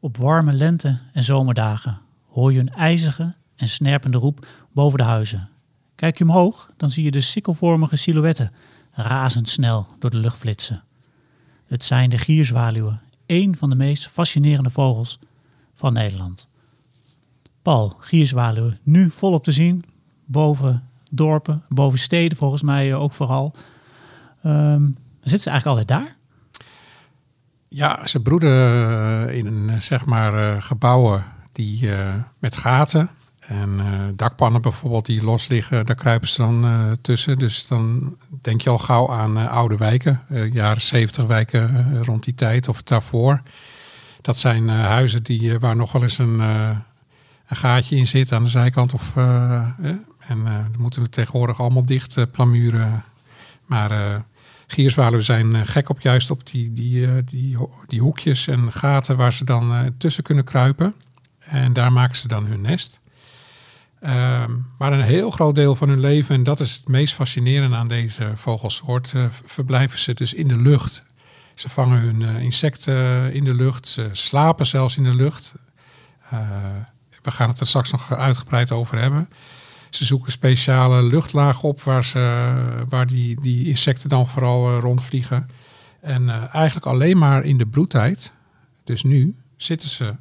[0.00, 1.98] Op warme lente- en zomerdagen
[2.28, 5.48] hoor je een ijzige en snerpende roep boven de huizen.
[5.94, 8.52] Kijk je omhoog, dan zie je de sikkelvormige silhouetten
[8.92, 10.82] razendsnel door de lucht flitsen.
[11.66, 15.18] Het zijn de gierzwaluwen, één van de meest fascinerende vogels
[15.74, 16.48] van Nederland.
[17.62, 19.84] Paul, gierzwaluwen, nu volop te zien,
[20.24, 23.54] boven dorpen, boven steden volgens mij ook vooral.
[24.42, 24.84] Ehm,
[25.20, 26.16] zitten ze eigenlijk altijd daar?
[27.68, 28.50] Ja, ze broeden
[29.28, 31.90] eh, in een, zeg maar, eh, gebouwen die,
[32.38, 33.10] met gaten.
[33.38, 33.80] En
[34.16, 37.38] dakpannen bijvoorbeeld die los liggen, daar kruipen ze dan tussen.
[37.38, 40.20] Dus dan denk je al gauw aan oude wijken,
[40.52, 43.42] jaren 70 wijken rond die tijd of daarvoor.
[44.20, 48.50] Dat zijn huizen die, waar nog wel eens een, een gaatje in zit aan de
[48.50, 48.94] zijkant.
[48.94, 53.04] Of, en dan moeten we tegenwoordig allemaal dicht plamuren.
[53.66, 54.22] Maar
[54.70, 59.16] Gierzwaluwen zijn eh, gek op juist op die, die, eh, die, die hoekjes en gaten
[59.16, 60.94] waar ze dan eh, tussen kunnen kruipen.
[61.38, 63.00] En daar maken ze dan hun nest.
[64.00, 67.76] Ehm, maar een heel groot deel van hun leven, en dat is het meest fascinerende
[67.76, 71.02] aan deze vogelsoort, verblijven ze dus in de lucht.
[71.54, 75.54] Ze vangen hun insecten in de lucht, ze slapen zelfs in de lucht.
[77.22, 79.28] we gaan het er straks nog uitgebreid over hebben.
[79.90, 82.52] Ze zoeken speciale luchtlagen op waar, ze,
[82.88, 85.48] waar die, die insecten dan vooral uh, rondvliegen.
[86.00, 88.32] En uh, eigenlijk alleen maar in de broedtijd,
[88.84, 90.14] dus nu, zitten ze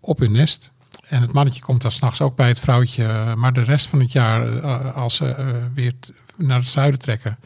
[0.00, 0.70] op hun nest.
[1.08, 3.34] En het mannetje komt dan s'nachts ook bij het vrouwtje.
[3.36, 4.60] Maar de rest van het jaar,
[4.92, 5.92] als ze weer
[6.36, 7.38] naar het zuiden trekken,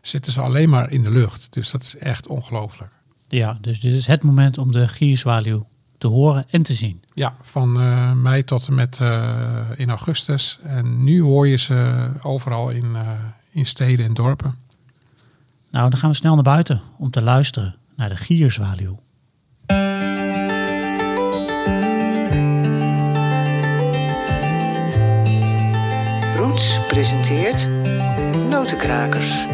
[0.00, 1.46] zitten ze alleen maar in de lucht.
[1.50, 2.90] Dus dat is echt ongelooflijk.
[3.28, 5.66] Ja, dus dit is het moment om de gierzwaluw
[5.98, 7.02] te horen en te zien.
[7.14, 10.58] Ja, van uh, mei tot en met uh, in augustus.
[10.62, 13.10] En nu hoor je ze overal in, uh,
[13.50, 14.54] in steden en dorpen.
[15.70, 19.00] Nou, dan gaan we snel naar buiten om te luisteren naar de gierzwaluw.
[26.36, 27.68] Roots presenteert
[28.50, 29.46] Notenkrakers.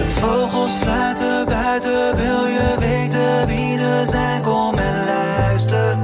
[0.00, 4.42] De vogels fluiten buiten, wil je weten wie ze zijn?
[4.42, 5.96] Kom en luister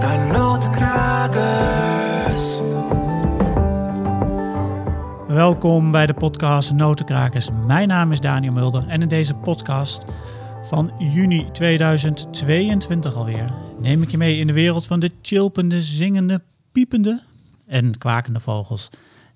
[0.00, 2.42] naar Notenkrakers.
[5.28, 7.48] Welkom bij de podcast Notenkrakers.
[7.66, 10.04] Mijn naam is Daniel Mulder en in deze podcast
[10.62, 16.42] van juni 2022 alweer neem ik je mee in de wereld van de chilpende, zingende,
[16.72, 17.22] piepende
[17.66, 18.88] en kwakende vogels.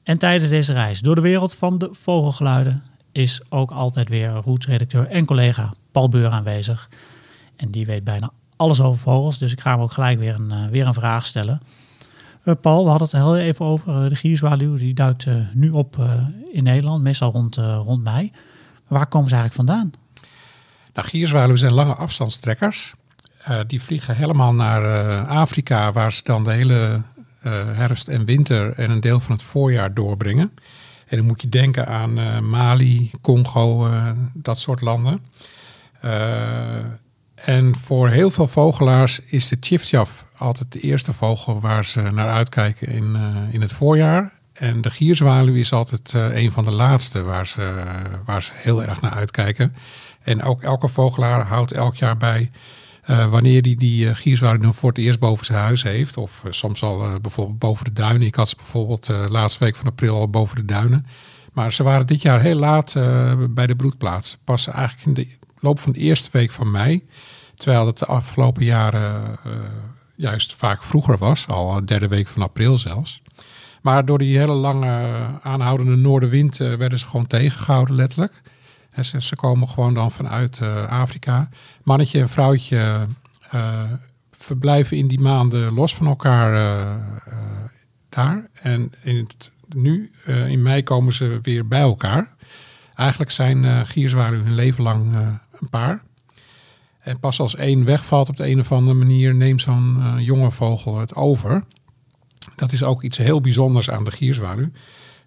[0.03, 5.09] En tijdens deze reis door de wereld van de vogelgeluiden is ook altijd weer Roots-redacteur
[5.09, 6.89] en collega Paul Beur aanwezig.
[7.57, 10.53] En die weet bijna alles over vogels, dus ik ga hem ook gelijk weer een,
[10.53, 11.61] uh, weer een vraag stellen.
[12.45, 14.77] Uh, Paul, we hadden het heel even over uh, de gierzwaluw.
[14.77, 15.97] Die duikt nu op
[16.53, 18.33] in Nederland, meestal rond, rond mei.
[18.89, 19.93] Waar komen ze eigenlijk vandaan?
[20.95, 22.95] Nou, gierzwaluwen zijn lange afstandstrekkers.
[23.67, 27.03] die vliegen helemaal naar Afrika, waar ze dan de hele
[27.75, 30.53] herfst en winter en een deel van het voorjaar doorbrengen.
[31.11, 35.21] En dan moet je denken aan uh, Mali, Congo, uh, dat soort landen.
[36.05, 36.13] Uh,
[37.35, 42.29] en voor heel veel vogelaars is de tjiftjaf altijd de eerste vogel waar ze naar
[42.29, 43.17] uitkijken in,
[43.51, 44.33] in het voorjaar.
[44.53, 47.83] En de gierzwaluw is altijd een van de laatste waar ze,
[48.25, 49.75] waar ze heel erg naar uitkijken.
[50.23, 52.51] En ook elke vogelaar houdt elk jaar bij
[53.11, 56.17] uh, wanneer hij die uh, gierzwaluw voor het eerst boven zijn huis heeft.
[56.17, 58.27] Of uh, soms al bijvoorbeeld boven de duinen.
[58.27, 61.07] Ik had ze bijvoorbeeld laatste week van april al boven de duinen.
[61.53, 62.93] Maar ze waren dit jaar heel laat
[63.51, 64.39] bij de broedplaats.
[64.45, 65.29] Pas eigenlijk in de
[65.59, 67.07] loop van de eerste week van mei.
[67.55, 69.39] Terwijl het de afgelopen jaren
[70.17, 71.49] juist vaak vroeger was.
[71.49, 73.23] Al de derde week van april zelfs.
[73.83, 78.43] Maar door die hele lange aanhoudende noordenwind werden ze gewoon tegengehouden letterlijk.
[79.05, 81.49] Ze, komen gewoon dan vanuit uh, Afrika.
[81.83, 83.07] Mannetje en vrouwtje
[83.55, 83.83] uh,
[84.31, 86.95] verblijven in die maanden los van elkaar uh,
[88.09, 88.51] daar.
[88.53, 92.35] En in het, nu, in mei, komen ze weer bij elkaar.
[92.95, 95.15] Eigenlijk zijn uh, gierzwaluwen hun leven lang
[95.61, 96.03] een paar.
[97.01, 100.99] En pas als één wegvalt op de een of andere manier, neemt zo'n jonge vogel
[100.99, 101.65] het over.
[102.57, 104.69] Dat is ook iets heel bijzonders aan de gierzwaluw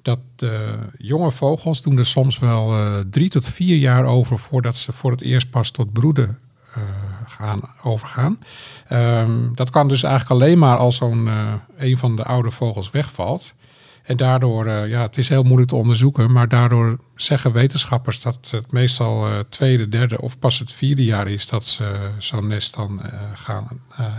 [0.04, 0.52] dat uh,
[0.98, 5.12] jonge vogels doen er soms wel uh, drie tot vier jaar over voordat ze voor
[5.12, 6.40] het eerst pas tot broeden
[6.78, 6.84] uh,
[7.28, 8.40] gaan, overgaan.
[8.92, 11.30] Um, dat kan dus eigenlijk alleen maar als zo'n
[11.78, 13.54] een van de oude vogels wegvalt.
[14.04, 18.50] En daardoor, uh, ja, het is heel moeilijk te onderzoeken, maar daardoor zeggen wetenschappers dat
[18.52, 22.76] het meestal uh, tweede, derde of pas het vierde jaar is dat ze zo'n nest
[22.76, 23.68] dan uh, gaan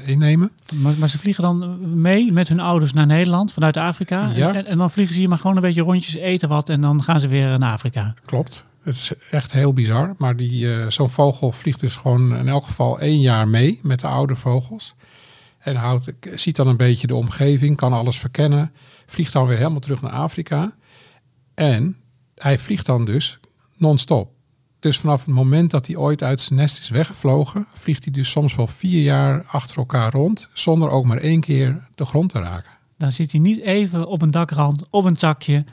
[0.04, 0.50] innemen.
[0.74, 4.30] Maar, maar, ze vliegen dan mee met hun ouders naar Nederland vanuit Afrika.
[4.34, 4.54] Ja.
[4.54, 7.02] En, en, dan vliegen ze hier maar gewoon een beetje rondjes eten wat en dan
[7.02, 8.14] gaan ze weer naar Afrika.
[8.24, 8.64] Klopt.
[8.84, 10.14] Het is echt heel bizar.
[10.18, 14.00] Maar die, eh, zo'n vogel vliegt dus gewoon in elk geval één jaar mee met
[14.00, 14.94] de oude vogels.
[15.64, 18.72] En houdt, ziet dan een beetje de omgeving, kan alles verkennen.
[19.06, 20.74] Vliegt dan weer helemaal terug naar Afrika.
[21.54, 21.96] En
[22.34, 23.38] hij vliegt dan dus
[23.76, 24.32] non-stop.
[24.80, 28.30] Dus vanaf het moment dat hij ooit uit zijn nest is weggevlogen, vliegt hij dus
[28.30, 32.38] soms wel vier jaar achter elkaar rond, zonder ook maar één keer de grond te
[32.38, 32.70] raken.
[32.96, 35.64] Dan zit hij niet even op een dakrand, op een takje.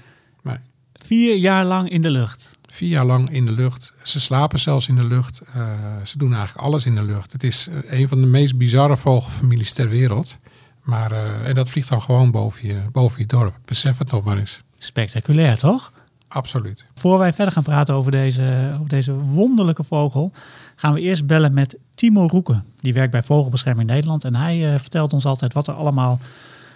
[0.43, 0.57] Nee.
[0.93, 2.50] Vier jaar lang in de lucht.
[2.73, 3.93] Vier jaar lang in de lucht.
[4.03, 5.41] Ze slapen zelfs in de lucht.
[5.53, 5.61] Eh,
[6.03, 7.31] ze doen eigenlijk alles in de lucht.
[7.31, 10.37] Het is eh, een van de meest bizarre vogelfamilies ter wereld.
[10.81, 13.55] Maar, eh, en dat vliegt dan gewoon boven je, boven je dorp.
[13.65, 14.61] Besef het nog maar eens.
[14.77, 15.91] Spectaculair, toch?
[16.27, 16.85] Absoluut.
[16.95, 20.31] Voor wij verder gaan praten over deze, over deze wonderlijke vogel,
[20.75, 22.65] gaan we eerst bellen met Timo Roeken.
[22.79, 24.23] Die werkt bij Vogelbescherming Nederland.
[24.23, 26.19] En hij vertelt ons altijd wat er allemaal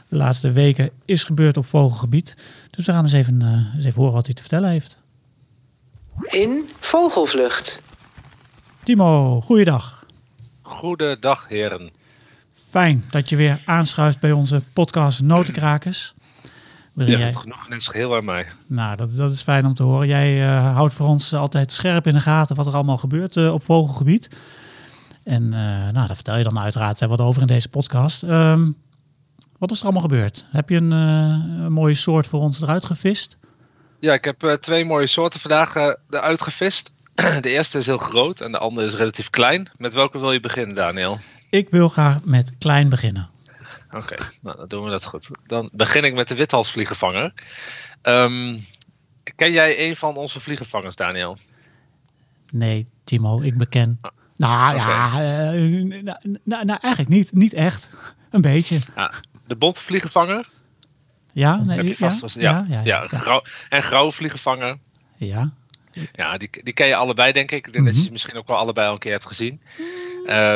[0.08, 2.36] de laatste weken is gebeurd op vogelgebied.
[2.70, 3.42] Dus we gaan eens even,
[3.76, 5.04] eens even horen wat hij te vertellen heeft.
[6.22, 7.82] In Vogelvlucht.
[8.84, 10.06] Timo, goeiedag.
[10.62, 11.90] Goedendag, heren.
[12.70, 16.14] Fijn dat je weer aanschuift bij onze podcast Notenkrakers.
[16.94, 18.46] Ja, jij- het genoegen is geheel aan mij.
[18.68, 20.08] Nou, dat, dat is fijn om te horen.
[20.08, 23.54] Jij eh, houdt voor ons altijd scherp in de gaten wat er allemaal gebeurt eh,
[23.54, 24.38] op vogelgebied.
[25.24, 28.24] En eh, nou, daar vertel je dan uiteraard eh, wat over in deze podcast.
[28.24, 28.72] Ehm,
[29.58, 30.46] wat is er allemaal gebeurd?
[30.52, 33.38] Heb je een, eh, een mooie soort voor ons eruit gevist?
[34.06, 36.94] Ja, ik heb eh, twee mooie soorten vandaag eh, eruit gevist.
[37.42, 39.70] De eerste is heel groot en de andere is relatief klein.
[39.78, 41.20] Met welke wil je beginnen, Daniel?
[41.50, 43.30] Ik wil graag met klein beginnen.
[43.92, 45.30] Oké, nou dan doen we dat goed.
[45.48, 47.34] Dan begin ik met de withalsvliegenvanger.
[48.02, 48.58] Ehm,
[49.36, 51.38] ken jij een van onze vliegenvangers, Daniel?
[52.52, 54.00] Nee, Timo, ik beken.
[54.36, 57.34] Nou ja, eh, nou, nou, nou, eigenlijk niet.
[57.34, 57.90] Niet echt.
[58.30, 58.80] Een beetje.
[58.96, 59.12] Ja,
[59.48, 60.54] de bonte vliegenvanger?
[61.36, 64.78] Ja, nee, heb je vast ja, ja, ja, ja, ja, grauw- en grauwe vliegenvanger.
[65.18, 65.52] ja.
[66.14, 67.68] Ja, die, die ken je allebei, denk ik.
[67.68, 68.06] Ik denk dat je Mhm.
[68.08, 69.62] ze misschien ook wel allebei al een keer hebt gezien.
[70.26, 70.56] Eh,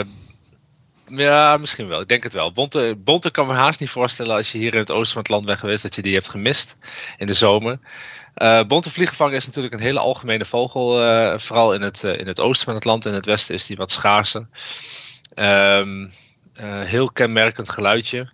[1.08, 2.02] ja, misschien wel.
[2.02, 2.52] Ik denk het wel.
[2.52, 5.31] Bonte, Bonte kan me haast niet voorstellen als je hier in het oosten van het
[5.31, 6.76] land bent geweest, dat je die hebt gemist
[7.18, 7.80] in de zomer.
[8.34, 12.28] Eh bonte vliegenvanger is natuurlijk een hele algemene vogel, eh, vooral in het, eh, in
[12.28, 13.06] het oosten van het land.
[13.06, 14.48] In het westen is die wat schaarser.
[15.34, 16.08] Ehm,
[16.54, 18.30] eh, heel kenmerkend geluidje.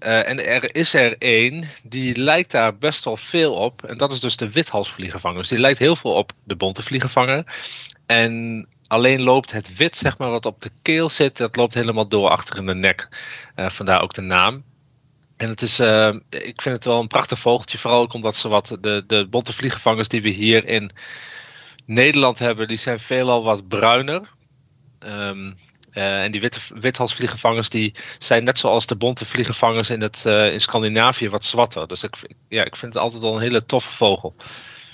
[0.00, 3.84] Eh, en er is er één die lijkt daar best wel veel op.
[3.84, 5.38] En dat is dus de withalsvliegenvanger.
[5.38, 7.44] Dus die lijkt heel veel op de bonte vliegenvanger.
[8.06, 12.08] En alleen loopt het wit, zeg maar, wat op de keel zit, dat loopt helemaal
[12.08, 13.08] door achter in de nek.
[13.54, 14.62] Eh, vandaar ook de naam.
[15.36, 17.78] En het is, eh, ik vind het wel een prachtig vogeltje.
[17.78, 20.90] Vooral ook omdat ze wat, de, de bonte vliegenvangers die we hier in
[21.86, 24.28] Nederland hebben, die zijn veelal wat bruiner.
[24.98, 25.50] Ehm,
[25.92, 30.52] eh, en die witte, withalsvliegenvangers die zijn net zoals de bonte vliegenvangers in, het, eh,
[30.52, 31.88] in Scandinavië wat zwarter.
[31.88, 34.34] Dus ik, vind- ja, ik vind het altijd wel een hele toffe vogel.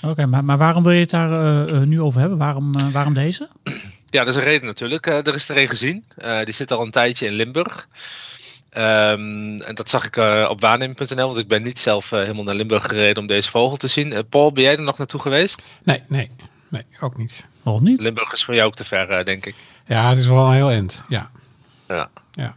[0.01, 2.37] Oké, maar, maar waarom wil je het daar eh, nu over hebben?
[2.37, 3.47] Waarom, eh, waarom deze?
[4.09, 5.07] Ja, dat is een reden natuurlijk.
[5.07, 6.03] Eh, er is er een gezien.
[6.17, 7.87] Eh, die zit al een tijdje in Limburg.
[8.69, 12.55] Ehm, en dat zag ik eh, op waarneming.nl, want ik ben niet zelf helemaal naar
[12.55, 14.25] Limburg gereden om deze vogel te zien.
[14.29, 15.61] Paul, ben jij er nog naartoe geweest?
[15.83, 16.31] Nee, nee,
[16.69, 17.45] nee, ook niet.
[17.63, 18.01] Waarom niet?
[18.01, 19.55] Limburg is voor jou ook te ver, eh, denk ik.
[19.87, 21.01] Ja, het is wel een heel eind.
[21.09, 21.29] Ja,
[21.87, 22.09] Ja.
[22.31, 22.55] ja.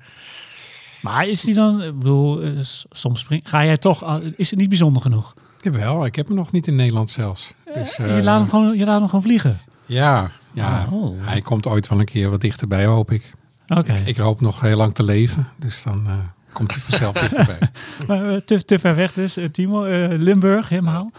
[1.03, 2.51] Maar is die dan, ik bedoel, eh,
[2.91, 5.35] soms spring, ga jij toch, ah, is het niet bijzonder genoeg?
[5.61, 7.55] Jawel, ik heb hem nog niet in Nederland zelfs.
[7.75, 9.61] Dus, je, eh, laat hem gewoon, je laat hem gewoon vliegen.
[9.87, 10.87] Ja, ja.
[10.91, 11.27] Oh.
[11.27, 13.33] hij komt ooit wel een keer wat dichterbij, hoop ik.
[13.69, 16.19] Oké, Ik hoop nog heel lang te leven, dus dan eh,
[16.53, 17.59] komt hij vanzelf dichterbij.
[18.07, 19.85] maar, eh, te, te ver weg dus, eh, Timo.
[19.85, 21.11] Eh, Limburg, helemaal.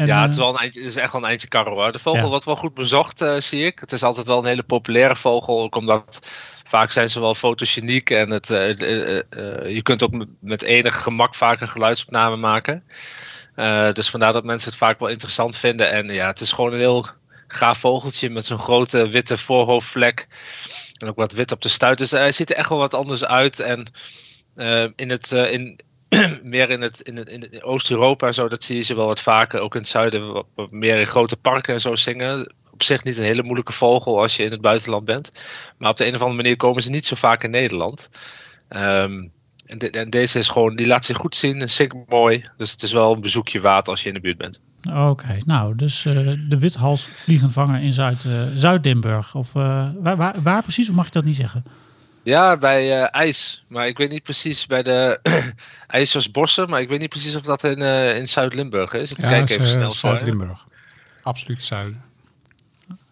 [0.00, 1.72] En, ja, eh, het is, wel een eindje, het is echt wel een eindje karren
[1.72, 1.92] hoor.
[1.92, 2.28] De vogel Ja.
[2.28, 3.78] wordt wel goed bezocht, eh, zie ik.
[3.78, 6.18] Het is altijd wel een hele populaire vogel, ook omdat
[6.64, 10.62] vaak zijn ze wel fotogeniek en het, eh, eh, eh, eh, je kunt ook met,
[10.62, 12.84] enig gemak vaak een geluidsopname maken.
[13.54, 15.90] Eh, dus vandaar dat mensen het vaak wel interessant vinden.
[15.90, 17.06] En ja, het is gewoon een heel
[17.46, 20.26] gaaf vogeltje met zo'n grote witte voorhoofdvlek.
[20.98, 21.98] En ook wat wit op de stuit.
[21.98, 23.60] Dus hij ziet er echt wel wat anders uit.
[23.60, 23.86] En
[24.54, 25.80] eh, in het, eh, in,
[26.42, 29.20] meer in het, in het, in Oost-Europa en zo, dat zie je ze wel wat
[29.20, 29.60] vaker.
[29.60, 32.52] Ook in het zuiden wat, meer in grote parken en zo zingen.
[32.70, 35.32] Op zich niet een hele moeilijke vogel als je in het buitenland bent.
[35.78, 38.08] Maar op de een of andere manier komen ze niet zo vaak in Nederland.
[38.68, 39.26] Ehm,
[39.66, 42.44] en, en deze is gewoon, die laat zich goed zien, zingt mooi.
[42.56, 44.60] Dus het is wel een bezoekje waard als je in de buurt bent.
[44.94, 46.14] Oké, nou, dus eh,
[46.48, 49.34] de withalsvliegenvanger in Zuid, eh, Zuid-Limburg.
[49.34, 51.64] Of eh, waar, waar, waar precies, of mag je dat niet zeggen?
[52.22, 53.64] Ja, bij eh, IJs.
[53.68, 55.20] Maar ik weet niet precies bij de
[55.86, 56.68] IJzersbossen.
[56.70, 59.10] Maar ik weet niet precies of dat in, eh, in Zuid-Limburg is.
[59.10, 59.90] Ik Ja, kijk even eh, snel.
[59.90, 60.64] Zuid-Limburg.
[61.22, 62.02] Absoluut zuiden.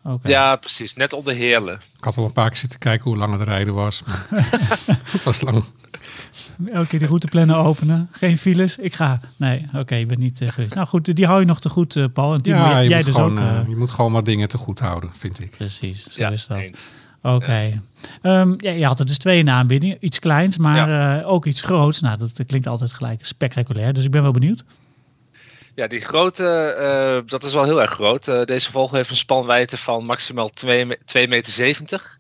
[0.02, 0.28] Oké.
[0.28, 0.94] Ja, precies.
[0.94, 1.80] Net onder Heerlen.
[1.98, 4.02] Ik had al een paar keer zitten kijken hoe lang het rijden was.
[4.06, 4.26] Maar
[5.12, 5.64] het was lang.
[6.72, 8.08] Elke keer die routeplannen openen.
[8.12, 8.76] Geen files.
[8.76, 9.20] Ik ga.
[9.36, 10.74] Nee, oké, je bent niet uh, geweest.
[10.74, 12.34] Nou goed, die hou je nog te goed, Paul.
[12.34, 13.66] En Timo, Ja, jij je, jij moet dus gewoon, ook.
[13.68, 15.50] je moet gewoon wat dingen te goed houden, vind ik.
[15.50, 16.58] precies, zo Ja, is dat.
[16.58, 16.90] eens.
[17.22, 17.82] Oké.
[18.22, 19.96] Ehm, ja, je had er dus twee in de aanbieding.
[20.00, 22.00] Iets kleins, maar eh, ook iets groots.
[22.00, 23.92] Nou, dat klinkt altijd gelijk spectaculair.
[23.92, 24.64] Dus ik ben wel benieuwd.
[25.75, 28.28] Ja, die grote, eh, dat is wel heel erg groot.
[28.28, 32.18] Eh, deze vogel heeft een spanwijdte van maximaal 2,70 meter.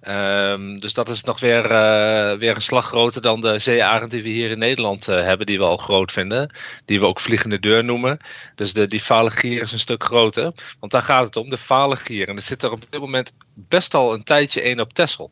[0.00, 4.22] Ehm, dus dat is nog weer, eh, weer een slag groter dan de zeearend die
[4.22, 6.50] we hier in Nederland eh, hebben, die we al groot vinden.
[6.84, 8.18] Die we ook vliegende deur noemen.
[8.54, 10.52] Dus de, die vale gier is een stuk groter.
[10.80, 12.28] Want daar gaat het om, de vale gier.
[12.28, 15.30] En er zit er op dit moment best al een tijdje één op Texel.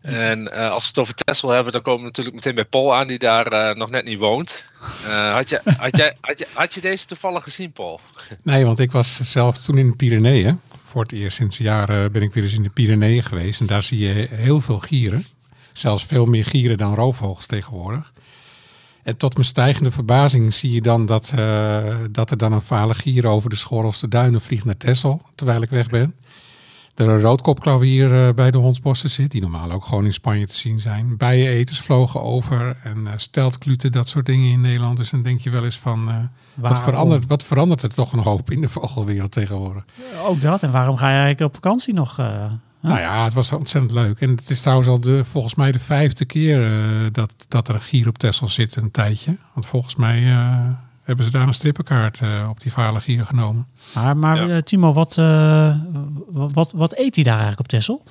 [0.00, 2.94] En eh, als we het over Texel hebben, dan komen we natuurlijk meteen bij Paul
[2.94, 4.64] aan, die daar nog net niet woont.
[5.32, 8.00] Had, je, had, jij, had, je, had je deze toevallig gezien, Paul?
[8.42, 10.60] Nee, want ik was zelf toen in de Pyreneeën.
[10.92, 13.60] Voor het eerst sinds jaren ben ik weer eens in de Pyreneeën geweest.
[13.60, 15.24] En daar zie je heel veel gieren.
[15.72, 18.12] Zelfs veel meer gieren dan roofvogels tegenwoordig.
[19.02, 22.94] En tot mijn stijgende verbazing zie je dan dat, eh, dat er dan een vale
[22.94, 26.14] gier over de Schorrelse duinen vliegt naar Texel, terwijl ik weg ben.
[27.02, 30.54] Er een roodkopklavier eh, bij de Hondsbossen zit, die normaal ook gewoon in Spanje te
[30.54, 31.16] zien zijn.
[31.16, 34.96] Bijeneters vlogen over en eh steltkluten, dat soort dingen in Nederland.
[34.96, 36.14] Dus dan denk je wel eens van, eh,
[36.54, 39.84] wat, verandert, wat verandert er toch een hoop in de vogelwereld tegenwoordig?
[40.26, 40.62] Ook dat.
[40.62, 42.16] En waarom ga je eigenlijk op vakantie nog?
[42.80, 44.20] Nou ja, het was ontzettend leuk.
[44.20, 46.70] En het is trouwens al de, volgens mij de vijfde keer
[47.12, 49.36] dat, dat er een gier op Texel zit een tijdje.
[49.52, 50.22] Want volgens mij
[51.02, 53.66] hebben ze daar een strippenkaart eh, op die vale gier genomen.
[53.94, 54.56] Maar, maar Ja.
[54.56, 55.76] eh, Timo, wat, eh,
[56.30, 58.02] wat, wat eet hij daar eigenlijk op Texel?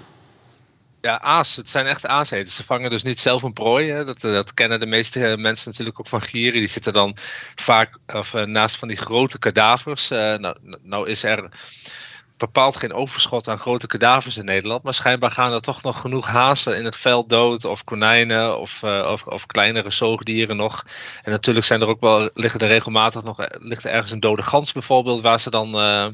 [1.02, 1.56] Ja, aas.
[1.56, 2.56] Het zijn echt aaseters.
[2.56, 3.92] Ze vangen dus niet zelf een prooi.
[3.92, 4.06] Hè.
[4.06, 6.60] Dat, dat kennen de meeste mensen natuurlijk ook van gieren.
[6.60, 7.16] Die zitten dan
[7.56, 10.12] vaak of, naast van die grote kadavers.
[10.12, 11.50] Eh, nou, nou is er
[12.42, 14.84] bepaald geen overschot aan grote kadavers in Nederland.
[14.84, 17.66] Maar schijnbaar gaan er toch nog genoeg hazen in het veld dood.
[17.66, 20.86] Of konijnen of, eh, of, of kleinere zoogdieren nog.
[21.24, 24.20] En natuurlijk zijn er ook wel, liggen er regelmatig nog, eh, ligt er ergens een
[24.20, 25.22] dode gans bijvoorbeeld.
[25.22, 26.08] Waar ze dan eh,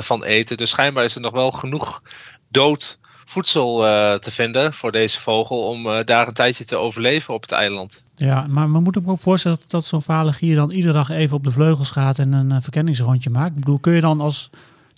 [0.00, 0.56] van eten.
[0.56, 2.02] Dus schijnbaar is er nog wel genoeg
[2.48, 3.78] dood voedsel
[4.18, 8.02] te vinden voor deze vogel om daar een tijdje te overleven op het eiland.
[8.16, 11.44] Ja, maar we moeten ook voorstellen dat, zo'n vale gier dan iedere dag even op
[11.44, 13.50] de vleugels gaat en een verkenningsrondje maakt.
[13.50, 14.50] Ik bedoel, kun je dan als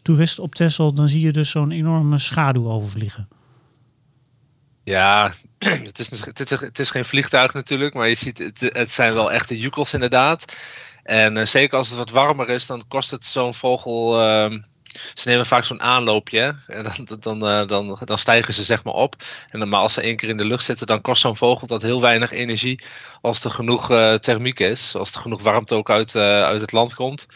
[0.06, 3.28] toerist op Texel, dan zie je dus zo'n enorme schaduw overvliegen.
[4.84, 5.32] Ja,
[5.88, 9.14] het is, het, is, het is geen vliegtuig natuurlijk, maar je ziet, het, het zijn
[9.14, 10.56] wel echte jukkels inderdaad.
[11.02, 14.20] En eh, zeker als het wat warmer is, dan kost het zo'n vogel.
[14.20, 14.58] ehm,
[15.14, 18.94] ze nemen vaak zo'n aanloopje en dan, dan, eh, dan, dan stijgen ze zeg maar
[18.94, 19.14] op.
[19.50, 21.66] En dan, maar als ze één keer in de lucht zitten, dan kost zo'n vogel
[21.66, 22.82] dat heel weinig energie
[23.20, 24.94] als er genoeg eh, thermiek is.
[24.94, 27.26] Als er genoeg warmte ook uit, uit het land komt.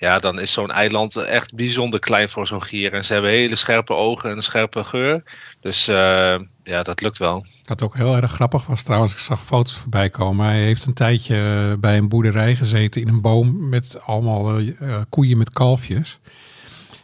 [0.00, 2.92] Ja, dan is zo'n eiland echt bijzonder klein voor zo'n gier.
[2.92, 5.22] En ze hebben hele scherpe ogen en een scherpe geur.
[5.60, 7.46] Dus eh, ja, dat lukt wel.
[7.64, 10.46] Wat ook heel erg grappig was trouwens, ik zag foto's voorbij komen.
[10.46, 14.96] Hij heeft een tijdje eh, bij een boerderij gezeten in een boom met allemaal eh,
[15.08, 16.20] koeien met kalfjes.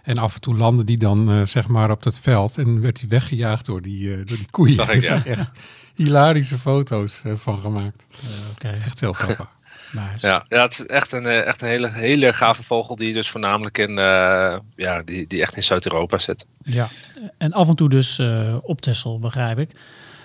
[0.06, 3.00] En af en toe landde die dan eh, zeg maar op dat veld en werd
[3.00, 4.78] hij weggejaagd door die, eh, door die koeien.
[4.88, 5.30] Er ik, zijn ja.
[5.30, 5.50] echt
[5.94, 8.06] hilarische foto's van gemaakt.
[8.52, 9.54] Oké, Echt heel grappig.
[9.96, 10.26] Nice.
[10.26, 13.28] Ja, ja het is echt een, eh, echt een hele, hele gave vogel die dus
[13.28, 16.46] voornamelijk in, eh, ja, die, die echt in Zuid-Europa zit.
[16.62, 16.88] Ja.
[17.38, 19.70] En af en toe dus eh, op Texel, begrijp ik.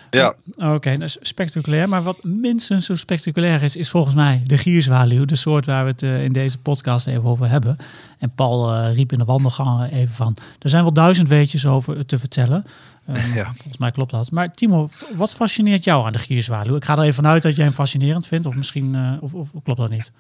[0.10, 1.90] Ja, Oké, dat is spectaculair.
[1.90, 5.25] Maar wat minstens zo spectaculair is, is volgens mij de gierzwaluw.
[5.25, 7.78] De soort waar we het in deze podcast even over hebben.
[8.20, 10.38] En Paul riep in de wandelgangen even van...
[10.60, 12.66] Er zijn wel duizend weetjes over te vertellen.
[13.15, 13.46] Ehm, Ja.
[13.53, 14.32] Volgens mij klopt dat.
[14.32, 16.75] Maar Timo, wat fascineert jou aan de gierzwaluw?
[16.75, 18.46] Ik ga er even vanuit dat jij hem fascinerend vindt.
[18.46, 20.12] Of misschien eh, of, of klopt dat niet?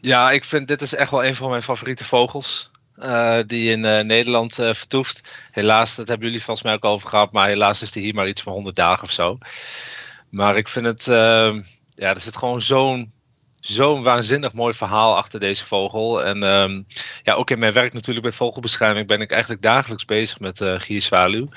[0.00, 2.70] ja, ik vind dit is echt wel een van mijn favoriete vogels.
[2.94, 5.20] eh, die in eh, Nederland vertoeft.
[5.50, 7.32] Helaas, dat hebben jullie volgens mij ook al over gehad.
[7.32, 9.38] Maar helaas is die hier maar iets van 100 dagen of zo.
[10.28, 11.52] Maar ik vind het, eh,
[11.94, 13.12] ja, er zit gewoon zo'n
[13.60, 16.24] zo'n waanzinnig mooi verhaal achter deze vogel.
[16.24, 16.82] En ehm,
[17.22, 20.74] ja, ook in mijn werk natuurlijk met vogelbescherming ben ik eigenlijk dagelijks bezig met eh
[20.78, 21.48] gierzwaluw.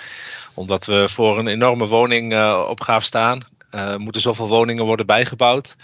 [0.56, 3.40] Omdat we voor een enorme woningopgave staan.
[3.70, 5.76] Eh moeten zoveel woningen worden bijgebouwd.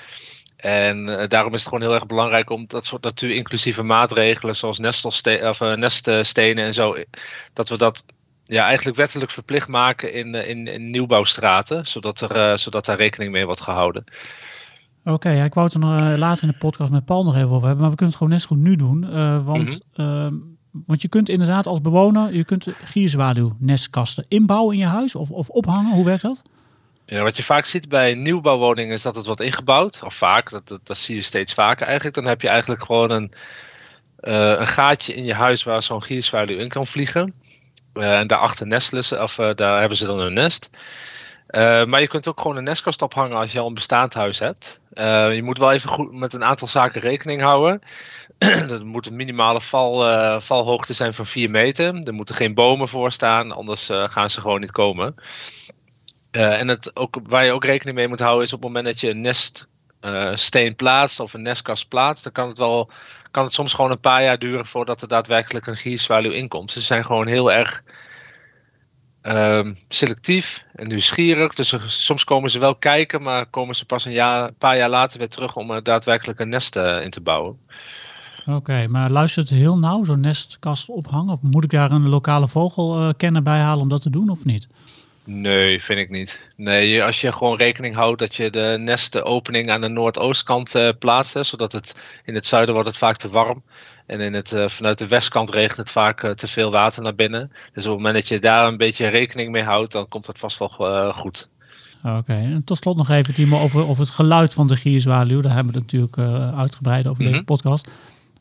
[0.57, 4.79] En eh, daarom is het gewoon heel erg belangrijk om dat soort natuurinclusieve maatregelen, zoals
[4.79, 6.95] nestelste of, eh, neststenen en zo,
[7.53, 8.05] dat we dat
[8.45, 12.97] ja, eigenlijk wettelijk verplicht maken in, eh, in, in nieuwbouwstraten, zodat, er, eh, zodat daar
[12.97, 14.03] rekening mee wordt gehouden.
[15.05, 17.35] Oké, ja, ik wou het er nog, eh, later in de podcast met Paul nog
[17.35, 17.81] even over hebben.
[17.81, 19.03] Maar we kunnen het gewoon net zo goed nu doen.
[19.03, 20.33] eh, want, ehm,
[20.71, 25.31] want je kunt inderdaad als bewoner, je kunt gierzwaluw nestkasten inbouwen in je huis of,
[25.31, 25.93] of ophangen.
[25.93, 26.41] Hoe werkt dat?
[27.05, 30.01] Ja, wat je vaak ziet bij nieuwbouwwoningen is dat het wordt ingebouwd.
[30.03, 32.15] Of vaak, dat, dat, dat zie je steeds vaker eigenlijk.
[32.15, 33.31] Dan heb je eigenlijk gewoon een,
[34.19, 37.33] eh, een gaatje in je huis waar zo'n gierzwaluw in kan vliegen.
[37.93, 40.69] Eh, en daarachter nestelen ze, of eh, daar hebben ze dan hun nest.
[41.87, 44.79] Maar je kunt ook gewoon een nestkast ophangen als je al een bestaand huis hebt.
[45.33, 47.81] Je moet wel even goed met een aantal zaken rekening houden.
[48.69, 51.95] er moet een minimale val, eh, valhoogte zijn van 4 meter.
[51.95, 55.15] Er moeten geen bomen voor staan, anders eh, gaan ze gewoon niet komen.
[56.31, 58.85] Eh, en het ook, waar je ook rekening mee moet houden is op het moment
[58.85, 62.89] dat je een neststeen plaatst of een nestkast plaatst, dan kan het, wel,
[63.31, 66.71] kan het soms gewoon een paar jaar duren voordat er daadwerkelijk een gierzwaluw inkomt.
[66.71, 67.83] Ze zijn gewoon heel erg
[69.21, 71.53] ehm, selectief en nieuwsgierig.
[71.53, 75.19] Dus soms komen ze wel kijken, maar komen ze pas een jaar, paar jaar later
[75.19, 77.59] weer terug om er daadwerkelijk een nest in te bouwen.
[78.55, 81.33] Oké, maar luistert het heel nauw, zo'n nestkast ophangen?
[81.33, 84.67] Of moet ik daar een lokale vogelkenner bij halen om dat te doen of niet?
[85.23, 86.47] Nee, vind ik niet.
[86.55, 91.33] Nee, als je gewoon rekening houdt dat je de nestenopening aan de noordoostkant eh plaatst,
[91.33, 93.61] hè, zodat het in het zuiden wordt het vaak te warm.
[94.05, 97.15] En in het, eh, vanuit de westkant regent het vaak eh, te veel water naar
[97.15, 97.51] binnen.
[97.73, 100.37] Dus op het moment dat je daar een beetje rekening mee houdt, dan komt dat
[100.37, 101.47] vast wel eh, goed.
[102.03, 105.41] Oké, en tot slot nog even Timo over, over het geluid van de gierzwaluw.
[105.41, 107.43] Daar hebben we het natuurlijk eh, uitgebreid over deze Mhm.
[107.43, 107.89] podcast.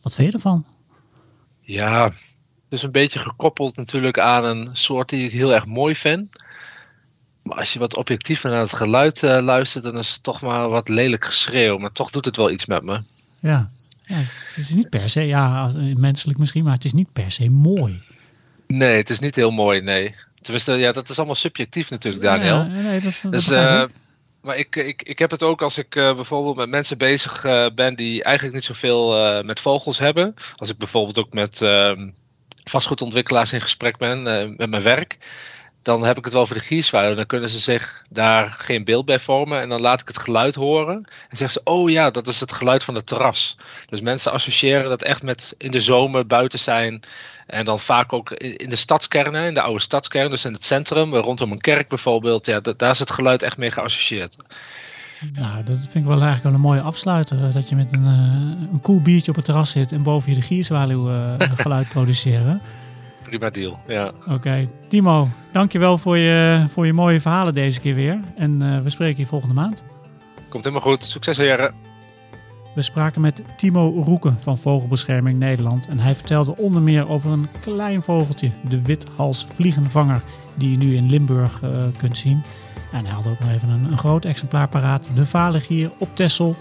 [0.03, 0.65] Wat vind je ervan?
[1.61, 2.15] Ja, het
[2.79, 6.43] is een beetje gekoppeld natuurlijk aan een soort die ik heel erg mooi vind.
[7.43, 10.69] Maar als je wat objectiever naar het geluid eh, luistert, dan is het toch maar
[10.69, 11.79] wat lelijk geschreeuw.
[11.79, 13.03] Maar toch doet het wel iets met me.
[13.41, 13.67] Ja.
[14.07, 17.49] ja, het is niet per se, ja, menselijk misschien, maar het is niet per se
[17.51, 18.03] mooi.
[18.67, 20.15] Nee, het is niet heel mooi, nee.
[20.43, 22.57] Tenminste, ja, dat is allemaal subjectief natuurlijk, Daniel.
[22.57, 23.47] Ja, nee, dat, is- Dus.
[24.41, 27.45] Eh, maar ik, ik, ik heb het ook als ik eh, bijvoorbeeld met mensen bezig
[27.45, 30.35] eh, ben die eigenlijk niet zoveel eh met vogels hebben.
[30.57, 32.09] Als ik bijvoorbeeld ook met ehm,
[32.71, 35.19] vastgoedontwikkelaars in gesprek ben eh, met mijn werk.
[35.83, 37.15] Dan heb ik het wel over de gierzwaluw.
[37.15, 39.61] Dan kunnen ze zich daar geen beeld bij vormen.
[39.61, 40.97] En dan laat ik het geluid horen.
[41.29, 43.57] En zeggen ze, oh ja, dat is het geluid van het terras.
[43.89, 47.01] Dus mensen associëren dat echt met in de zomer buiten zijn.
[47.47, 51.15] En dan vaak ook in de stadskernen, in de oude stadskern, dus in het centrum,
[51.15, 52.47] rondom een kerk bijvoorbeeld.
[52.47, 54.37] Ja, da- daar is het geluid echt mee geassocieerd.
[55.33, 57.53] Nou, dat vind ik wel eigenlijk wel een mooie afsluiter.
[57.53, 60.35] Dat je met een, eh, een koel biertje op het terras zit en boven je
[60.35, 62.61] de gierzwaluw eh, geluid produceren.
[63.23, 63.79] Prima deal.
[63.87, 64.13] Ja.
[64.29, 68.21] Oké, Timo, dankjewel voor je, voor je mooie verhalen deze keer weer.
[68.37, 69.85] En eh, we spreken je volgende maand.
[70.49, 71.05] Komt helemaal goed.
[71.05, 71.75] Succes, heren.
[72.75, 75.89] We spraken met Timo Roeken van Vogelbescherming Nederland.
[75.89, 80.23] En hij vertelde onder meer over een klein vogeltje, de withalsvliegenvanger,
[80.55, 82.43] die je nu in Limburg eh, kunt zien.
[82.93, 86.57] En hij had ook nog even een, een groot exemplaar paraat, de valighier op Texel.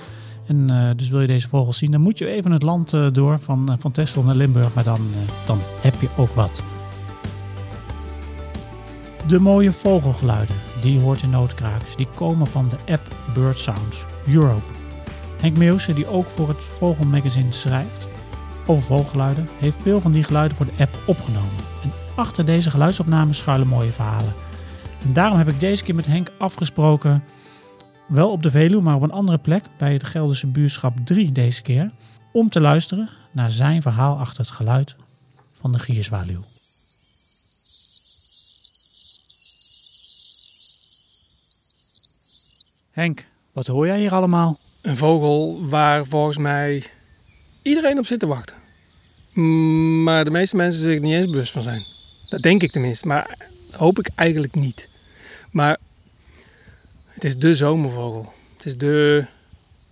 [0.49, 3.07] En eh, dus wil je deze vogels zien, dan moet je even het land eh,
[3.11, 4.73] door van, eh, van Texel naar Limburg.
[4.73, 4.99] Maar dan,
[5.45, 6.63] dan heb je ook wat.
[9.27, 14.73] De mooie vogelgeluiden die hoort in noodkrakers, die komen van de app Bird Sounds Europe.
[15.39, 18.07] Henk Meeuwse, die ook voor het Vogelmagazine schrijft
[18.65, 21.63] over vogelgeluiden, heeft veel van die geluiden voor de app opgenomen.
[21.83, 24.33] En achter deze geluidsopnames schuilen mooie verhalen.
[25.03, 27.23] En daarom heb ik deze keer met Henk afgesproken,
[28.09, 31.61] wel op de Veluwe, maar op een andere plek, bij het Gelderse buurschap 3 deze
[31.61, 31.91] keer,
[32.31, 34.95] om te luisteren naar zijn verhaal achter het geluid
[35.53, 36.41] van de gierzwaluw.
[42.91, 44.59] Henk, wat hoor jij hier allemaal?
[44.81, 46.83] Een vogel waar volgens mij
[47.61, 48.55] iedereen op zit te wachten.
[49.33, 51.85] Mm, Maar de meeste mensen zich niet eens bewust van zijn.
[52.29, 53.37] Dat denk ik tenminste, maar
[53.71, 54.89] hoop ik eigenlijk niet.
[55.51, 55.77] Maar
[57.19, 58.33] het is de zomervogel.
[58.57, 59.25] Het is de,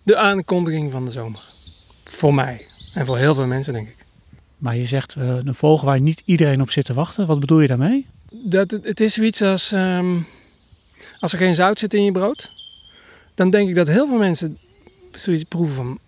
[0.03, 1.41] de aankondiging van de zomer.
[2.03, 4.05] Voor mij en voor heel veel mensen, denk ik.
[4.57, 7.27] Maar je zegt eh, een vogel waar niet iedereen op zit te wachten.
[7.27, 8.05] Wat bedoel je daarmee?
[8.31, 10.17] Dat, het, is zoiets als ehm,
[11.19, 12.51] als er geen zout zit in je brood,
[13.35, 14.57] dan denk ik dat heel veel mensen
[15.11, 15.99] zoiets proeven van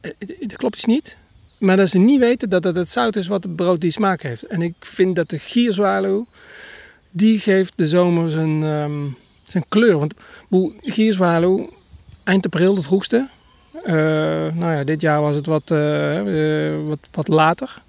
[0.00, 1.16] eh, eh, dat klopt iets niet.
[1.58, 4.22] Maar dat ze niet weten dat het het zout is wat het brood die smaak
[4.22, 4.42] heeft.
[4.42, 6.26] En ik vind dat de gierzwaluw,
[7.10, 9.06] die geeft de zomer zijn, ehm,
[9.42, 9.98] zijn kleur.
[9.98, 10.14] Want
[10.48, 11.70] boel, gierzwaluw,
[12.24, 13.28] eind april de vroegste.
[13.84, 13.94] Eh,
[14.54, 17.82] nou ja, dit jaar was het wat, eh, eh, wat, wat later.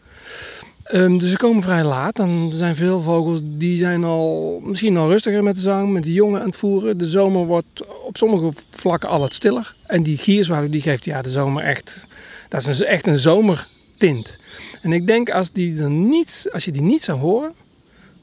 [0.83, 2.15] Ehm, dus ze komen vrij laat.
[2.15, 6.13] Dan zijn veel vogels die zijn al misschien al rustiger met de zang, met de
[6.13, 6.97] jongen aan het voeren.
[6.97, 9.75] De zomer wordt op sommige vlakken al wat stiller.
[9.85, 12.07] En die gierzwaluw die geeft ja, de zomer echt,
[12.49, 14.37] dat is een, echt een zomertint.
[14.81, 17.53] En ik denk als, die er niet, als je die niet zou horen,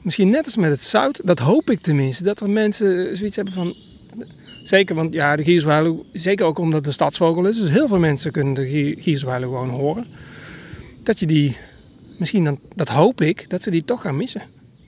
[0.01, 3.53] misschien net als met het zout, dat hoop ik tenminste, dat er mensen zoiets hebben
[3.53, 3.75] van...
[4.63, 7.99] Zeker, want ja, de gierzwaluw, zeker ook omdat het een stadsvogel is, dus heel veel
[7.99, 10.05] mensen kunnen de gier- gierzwaluw gewoon horen.
[11.03, 11.57] Dat je die
[12.19, 14.41] misschien dan, dat hoop ik, dat ze die toch gaan missen.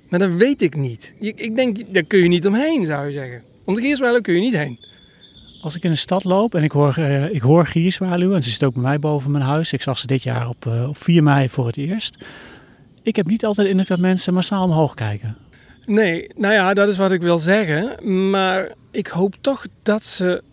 [0.10, 1.14] Maar dat weet ik niet.
[1.20, 3.42] Ik denk, daar kun je niet omheen, zou je zeggen.
[3.66, 4.80] Om de gierzwaluw kun je niet heen.
[5.62, 8.50] Als ik in de stad loop en ik hoor, eh, ik hoor gierzwaluw, en ze
[8.50, 9.74] zit ook bij mij boven mijn huis.
[9.74, 12.18] Ik zag ze dit jaar op, eh, op 4 mei voor het eerst.
[13.04, 15.38] ik heb niet altijd de indruk dat mensen massaal omhoog kijken.
[15.86, 17.96] Nee, nou ja, dat is wat ik wil zeggen.
[18.30, 20.44] Maar ik hoop toch dat ze.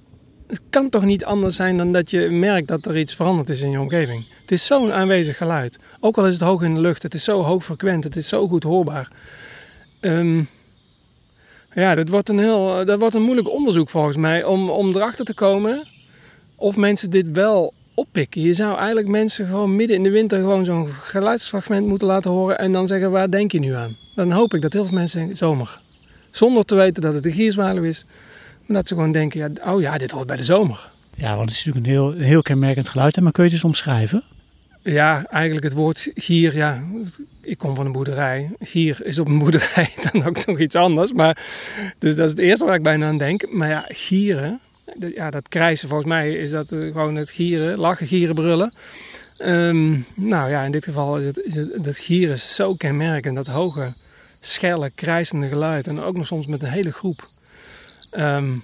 [0.46, 3.60] Het kan toch niet anders zijn dan dat je merkt dat er iets veranderd is
[3.60, 4.26] in je omgeving.
[4.40, 5.78] Het is zo'n aanwezig geluid.
[6.00, 8.28] Ook al is het hoog in de lucht, het is zo hoog frequent, het is
[8.28, 9.12] zo goed hoorbaar.
[10.00, 10.42] Ehm,
[11.74, 15.24] ja, dat wordt, een heel, dat wordt een moeilijk onderzoek volgens mij om, om erachter
[15.24, 15.88] te komen
[16.56, 18.40] of mensen dit wel oppikken.
[18.40, 22.58] Je zou eigenlijk mensen gewoon midden in de winter gewoon zo'n geluidsfragment moeten laten horen
[22.58, 23.96] en dan zeggen waar denk je nu aan?
[24.14, 25.82] Dan hoop ik dat heel veel mensen denken zomer.
[26.30, 28.04] Zonder te weten dat het de gierzwaluw is.
[28.66, 30.90] Maar dat ze gewoon denken, ja, oh ja, dit hoort bij de zomer.
[31.14, 33.20] Ja, want het is natuurlijk een heel, een heel kenmerkend geluid.
[33.20, 34.22] Maar kun je het eens omschrijven?
[34.82, 36.82] Ja, eigenlijk het woord gier, ja,
[37.40, 38.50] ik kom van een boerderij.
[38.60, 41.12] Gier is op een boerderij dan ook nog iets anders.
[41.12, 41.38] Maar,
[41.98, 43.50] dus dat is het eerste waar ik bijna aan denk.
[43.50, 44.60] Maar ja, gieren,
[45.14, 48.74] ja, dat krijsen volgens mij is dat eh, gewoon het gieren, lachen, gieren, brullen.
[49.38, 53.46] Ehm, nou ja, in dit geval is het, is het dat gieren zo kenmerkend, dat
[53.46, 53.94] hoge,
[54.40, 55.86] schelle, krijsende geluid.
[55.86, 57.33] En ook nog soms met een hele groep.
[58.14, 58.58] Ehm,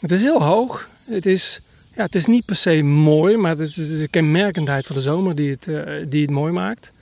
[0.00, 0.88] het is heel hoog.
[1.04, 1.60] Het is,
[1.94, 5.34] ja, het is niet per se mooi, maar het is, een kenmerkendheid van de zomer
[5.34, 6.92] die het, eh, die het mooi maakt.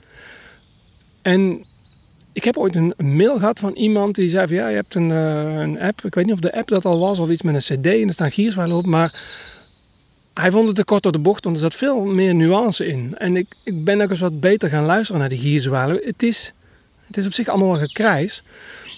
[1.21, 1.65] En
[2.33, 5.11] ik heb ooit een een mail gehad van iemand die zei ja, je hebt een,
[5.11, 6.05] eh, een app.
[6.05, 8.07] Ik weet niet of de app dat al was of iets met een cd en
[8.07, 8.85] er staan gierzwalen op.
[8.85, 9.19] Maar
[10.33, 13.15] hij vond het te kort door de bocht, want er zat veel meer nuance in.
[13.17, 15.99] En ik, ik ben ook eens wat beter gaan luisteren naar die gierzwalen.
[16.03, 16.53] Het is,
[17.07, 18.43] het is op zich allemaal wel gekrijs.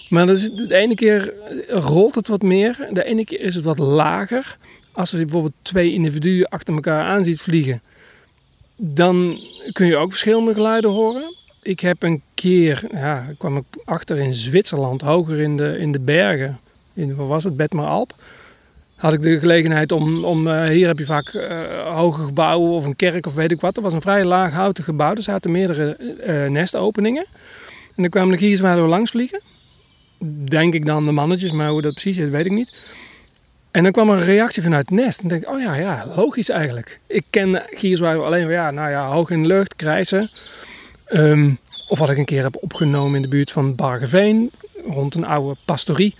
[0.08, 1.34] Maar is, de ene keer
[1.68, 4.56] rolt het wat meer, de ene keer is het wat lager.
[4.92, 7.82] Als je bijvoorbeeld twee individuen achter elkaar aan ziet vliegen,
[8.76, 9.40] dan
[9.72, 11.34] kun je ook verschillende geluiden horen.
[11.62, 16.00] Ik heb een keer, ja, kwam ik achter in Zwitserland, hoger in de, in de
[16.00, 16.58] bergen,
[16.94, 18.14] in, wat was het, Alp.
[18.96, 22.84] Had ik de gelegenheid om, om eh, hier heb je vaak eh, hoge gebouwen of
[22.84, 23.76] een kerk of weet ik wat.
[23.76, 27.24] Er was een vrij laag houten gebouw, er zaten meerdere eh, nestopeningen.
[27.96, 29.40] En dan kwamen de gierzwaluwen langs vliegen.
[30.44, 32.74] Denk ik dan de mannetjes, maar hoe dat precies is, weet ik niet.
[33.70, 35.22] En dan kwam er een reactie vanuit het nest.
[35.22, 37.00] En denk ik, oh ja, ja, logisch eigenlijk.
[37.06, 40.30] Ik ken gierzwaluwen alleen maar, ja, nou ja, hoog in de lucht, krijsen.
[41.06, 41.50] Ehm,
[41.88, 44.50] of wat ik een keer heb opgenomen in de buurt van Bargeveen,
[44.86, 46.14] rond een oude pastorie.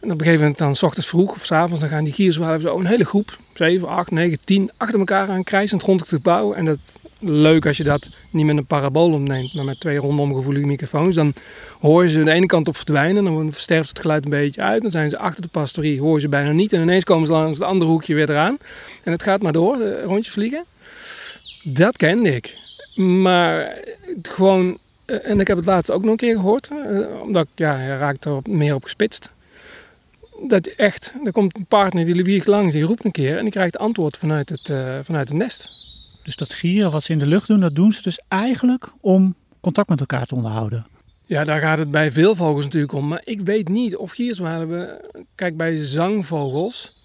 [0.00, 2.12] En op een gegeven moment dan, s ochtends vroeg of s avonds, dan gaan die
[2.12, 6.08] gierzwaluwen zo een hele groep, 7, 8, 9, 10, achter elkaar aan krijsend rond het
[6.08, 6.52] gebouw.
[6.52, 10.34] En dat leuk als je dat niet met een parabool opneemt, maar met twee rondom
[10.34, 11.14] gevoelige microfoons.
[11.14, 11.34] Dan
[11.80, 14.82] hoor je ze de ene kant op verdwijnen, dan versterft het geluid een beetje uit.
[14.82, 16.72] Dan zijn ze achter de pastorie, hoor je ze bijna niet.
[16.72, 18.58] En ineens komen ze langs het andere hoekje weer eraan.
[19.02, 20.64] En het gaat maar door, de rondjes vliegen.
[21.62, 22.56] Dat kende ik.
[22.94, 23.78] Maar
[24.22, 27.50] gewoon, eh, en ik heb het laatst ook nog een keer gehoord, eh, omdat ik,
[27.54, 29.30] ja, je raakt er meer op gespitst.
[30.48, 33.52] Dat echt, er komt een partner die vliegt langs, die roept een keer en die
[33.52, 35.70] krijgt antwoord vanuit het, eh, vanuit het nest.
[36.22, 39.34] Dus dat gieren wat ze in de lucht doen, dat doen ze dus eigenlijk om
[39.60, 40.86] contact met elkaar te onderhouden.
[41.26, 43.08] Ja, daar gaat het bij veel vogels natuurlijk om.
[43.08, 45.00] Maar ik weet niet of gierzwalen...
[45.34, 46.98] Kijk, bij zangvogels...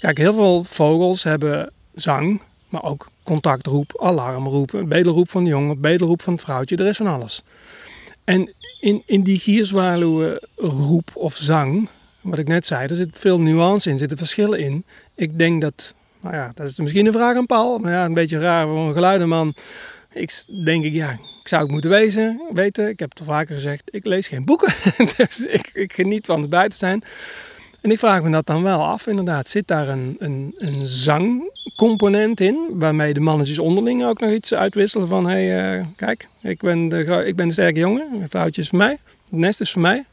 [0.00, 6.22] Kijk, heel veel vogels hebben zang, maar ook contactroep, alarmroep, bedelroep van de jongen, bedelroep
[6.22, 6.76] van het vrouwtje.
[6.76, 7.42] Er is van alles.
[8.24, 11.88] En in, in die gierzwaluwenroep of zang,
[12.22, 14.84] wat ik net zei, er zit veel nuance in, zitten verschillen in.
[15.14, 18.14] Ik denk dat, nou ja, dat is misschien een vraag aan Paul, maar ja, een
[18.14, 19.54] beetje raar voor een geluidenman.
[20.12, 21.10] Ik denk ik, ja,
[21.42, 22.88] ik zou het moeten wezen, weten.
[22.88, 24.74] Ik heb het al vaker gezegd, ik lees geen boeken.
[25.16, 27.04] dus ik, ik geniet van het buiten zijn.
[27.80, 29.48] En ik vraag me dat dan wel af, inderdaad.
[29.48, 35.08] Zit daar een, een, een zangcomponent in, waarmee de mannetjes onderling ook nog iets uitwisselen
[35.08, 35.26] van...
[35.26, 38.68] hé, hey, eh, kijk, ik ben, de, ik ben de sterke jongen, een vrouwtje is
[38.68, 38.98] voor mij,
[39.30, 40.04] het nest is voor mij.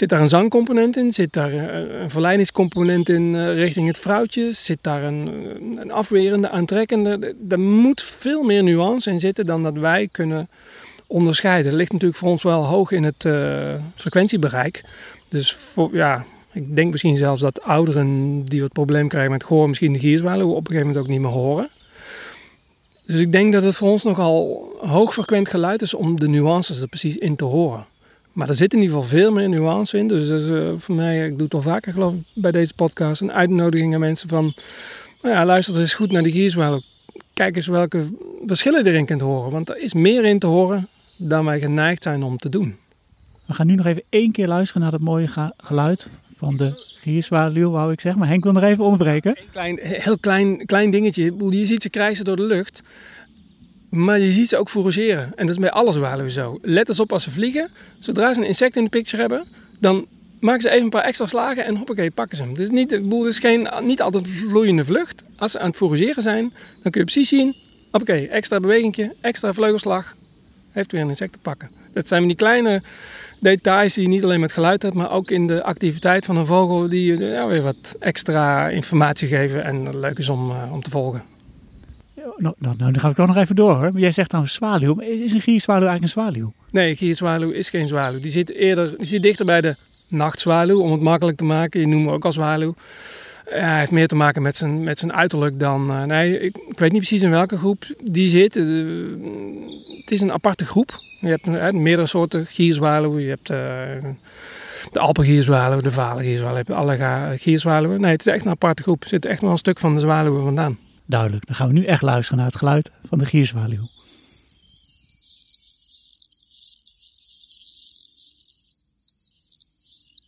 [0.00, 1.12] Zit daar een zangcomponent in?
[1.12, 4.52] Zit daar eh, een verleidingscomponent in eh, richting het vrouwtje?
[4.52, 5.26] Zit daar een,
[5.80, 7.34] een afwerende, aantrekkende?
[7.48, 10.48] Er moet veel meer nuance in zitten dan dat wij kunnen
[11.06, 11.70] onderscheiden.
[11.70, 14.84] Dat ligt natuurlijk voor ons wel hoog in het eh, frequentiebereik.
[15.28, 19.68] Dus voor, ja, ik denk misschien zelfs dat ouderen die wat probleem krijgen met gehoor,
[19.68, 21.68] misschien de gierzwaluw op een gegeven moment ook niet meer horen.
[23.06, 26.88] Dus ik denk dat het voor ons nogal hoogfrequent geluid is om de nuances er
[26.88, 27.86] precies in te horen.
[28.32, 30.08] Maar er zit in ieder geval veel meer nuance in.
[30.08, 33.20] Dus is eh, voor mij, ik doe het al vaker geloof ik bij deze podcast,
[33.20, 34.54] een uitnodiging aan mensen van,
[35.22, 36.80] nou ja, luister er eens goed naar die gierzwaluw.
[37.34, 38.06] Kijk eens welke
[38.46, 39.50] verschillen je erin kunt horen.
[39.50, 42.76] Want er is meer in te horen dan wij geneigd zijn om te doen.
[43.46, 47.70] We gaan nu nog even één keer luisteren naar dat mooie geluid van de gierzwaluw,
[47.70, 48.20] wou ik zeggen.
[48.20, 49.38] Maar Henk wil nog even onderbreken.
[49.52, 51.34] Klein, heel klein, klein dingetje.
[51.50, 52.82] Je ziet ze krijsen door de lucht.
[53.90, 55.32] Maar je ziet ze ook fourageren.
[55.36, 56.58] En dat is bij alle zwaluwen zo.
[56.62, 57.70] Let eens op als ze vliegen.
[57.98, 59.46] Zodra ze een insect in de picture hebben,
[59.78, 60.06] dan
[60.40, 62.56] maken ze even een paar extra slagen en hoppakee, pakken ze hem.
[62.56, 65.22] Is niet, het is geen, niet altijd vloeiende vlucht.
[65.36, 67.56] Als ze aan het fourageren zijn, dan kun je precies zien,
[67.90, 70.16] hoppakee, extra bewegingje, extra vleugelslag.
[70.70, 71.70] heeft weer een insect te pakken.
[71.92, 72.82] Dat zijn die kleine
[73.38, 76.46] details die je niet alleen met geluid hebt, maar ook in de activiteit van een
[76.46, 80.82] vogel die je ja, weer wat extra informatie geven en leuk is om, eh, om
[80.82, 81.22] te volgen.
[82.36, 83.92] Nou, nou, nou, dan ga ik ook nog even door hoor.
[83.92, 84.94] Maar jij zegt dan zwaluw.
[84.94, 86.52] Maar is een gierzwaluw eigenlijk een zwaluw?
[86.70, 88.20] Nee, gierzwaluw is geen zwaluw.
[88.20, 89.76] Die zit eerder die zit dichter bij de
[90.08, 91.80] nachtzwaluw, om het makkelijk te maken.
[91.80, 92.74] Je noemt hem ook al zwaluw.
[93.50, 95.90] Ja, hij heeft meer te maken met zijn, met zijn uiterlijk dan...
[95.90, 98.56] eh, nee, ik, weet niet precies in welke groep die zit.
[98.56, 98.64] Eh,
[100.00, 101.00] het is een aparte groep.
[101.20, 103.22] Je hebt eh, meerdere soorten gierzwaluwen.
[103.22, 104.10] Je hebt eh,
[104.92, 106.62] de alpengierzwaluw, de valengierzwaluw.
[106.68, 108.00] Alle gierzwaluwen.
[108.00, 109.02] Nee, het is echt een aparte groep.
[109.02, 110.78] Er zit echt wel een stuk van de zwaluwen vandaan.
[111.10, 111.46] Duidelijk.
[111.46, 113.88] Dan gaan we nu echt luisteren naar het geluid van de gierzwaluw.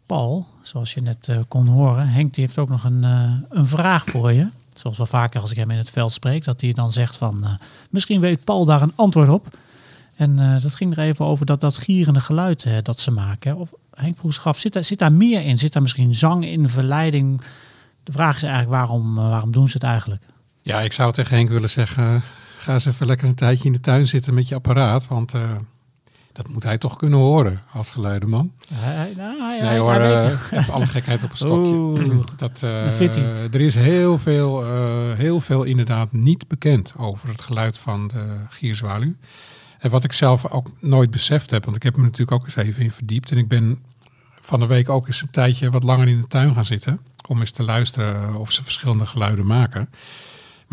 [0.06, 4.04] Paul, zoals je net eh, kon horen, Henk heeft ook nog een, eh, een vraag
[4.04, 4.48] voor je.
[4.74, 7.44] Zoals wel vaker als ik hem in het veld spreek, dat hij dan zegt van...
[7.44, 7.50] eh,
[7.90, 9.58] misschien weet Paul daar een antwoord op.
[10.16, 13.56] En dat ging er even over dat, dat gierende geluid dat ze maken.
[13.56, 15.58] Of Henk vroeg zich af, zit daar, zit daar meer in?
[15.58, 17.40] Zit daar misschien zang in, verleiding?
[18.04, 20.22] De vraag is eigenlijk, waarom, waarom doen ze het eigenlijk?
[20.62, 22.22] Ja, ik zou tegen Henk willen zeggen,
[22.58, 25.08] ga eens even lekker een tijdje in de tuin zitten met je apparaat.
[25.08, 25.50] Want eh,
[26.32, 27.94] dat moet hij toch kunnen horen als.
[27.94, 31.72] Hij- hij- nou, hij- Nee hoor, hij eh, even alle gekheid op een stokje.
[31.74, 32.26] Oeh.
[32.36, 32.86] Dat, eh,
[33.54, 34.64] er is heel veel,
[35.14, 39.14] heel veel inderdaad niet bekend over het geluid van de gierzwaluw.
[39.78, 42.56] En wat ik zelf ook nooit beseft heb, want ik heb me natuurlijk ook eens
[42.56, 43.30] even in verdiept.
[43.30, 43.78] En ik ben
[44.40, 47.00] van de week ook eens een tijdje wat langer in de tuin gaan zitten.
[47.28, 49.88] Om eens te luisteren of ze verschillende geluiden maken.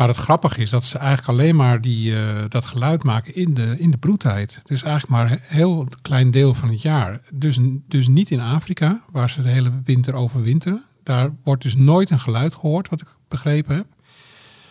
[0.00, 3.54] Maar het grappige is dat ze eigenlijk alleen maar die, eh, dat geluid maken in
[3.54, 4.54] de, in de broedtijd.
[4.54, 7.20] Het is eigenlijk maar een heel klein deel van het jaar.
[7.32, 7.58] Dus,
[7.88, 10.84] dus niet in Afrika, waar ze de hele winter overwinteren.
[11.02, 13.86] Daar wordt dus nooit een geluid gehoord, wat ik begrepen heb.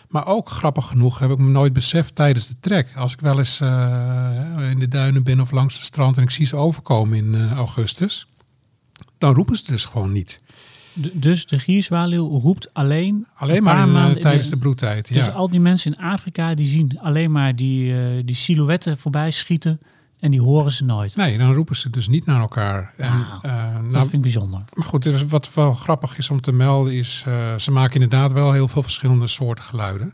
[0.07, 2.91] Maar ook grappig genoeg heb ik me nooit beseft tijdens de trek.
[2.95, 6.29] Als ik wel eens eh, in de duinen ben of langs het strand en ik
[6.29, 8.27] zie ze overkomen in eh, augustus.
[9.17, 10.39] Dan roepen ze dus gewoon niet.
[11.13, 15.07] Dus de gierzwaluw roept alleen Alleen een maar in, eh, maanden tijdens de broedtijd.
[15.13, 15.31] Dus Ja.
[15.31, 19.79] al die mensen in Afrika die zien alleen maar die, eh, die silhouetten voorbij schieten
[20.19, 21.15] en die horen ze nooit.
[21.15, 22.93] Nee, dan roepen ze dus niet naar elkaar.
[22.97, 23.39] En, Wauw.
[23.41, 24.61] eh, dat nou, vind ik bijzonder.
[24.73, 28.31] maar goed, dus wat wel grappig is om te melden is, eh, ze maken inderdaad
[28.31, 30.13] wel heel veel verschillende soorten geluiden.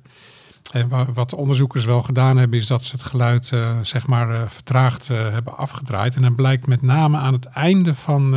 [0.71, 4.30] En wa- wat onderzoekers wel gedaan hebben, is dat ze het geluid eh, zeg maar
[4.34, 6.15] eh, vertraagd eh, hebben afgedraaid.
[6.15, 8.36] En dan blijkt met name aan het einde van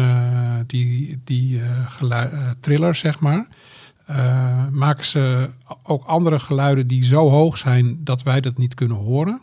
[0.66, 1.60] die, die
[2.60, 3.46] triller, zeg maar,
[4.70, 5.50] maken ze
[5.82, 9.40] ook andere geluiden die zo hoog zijn dat wij dat niet kunnen horen.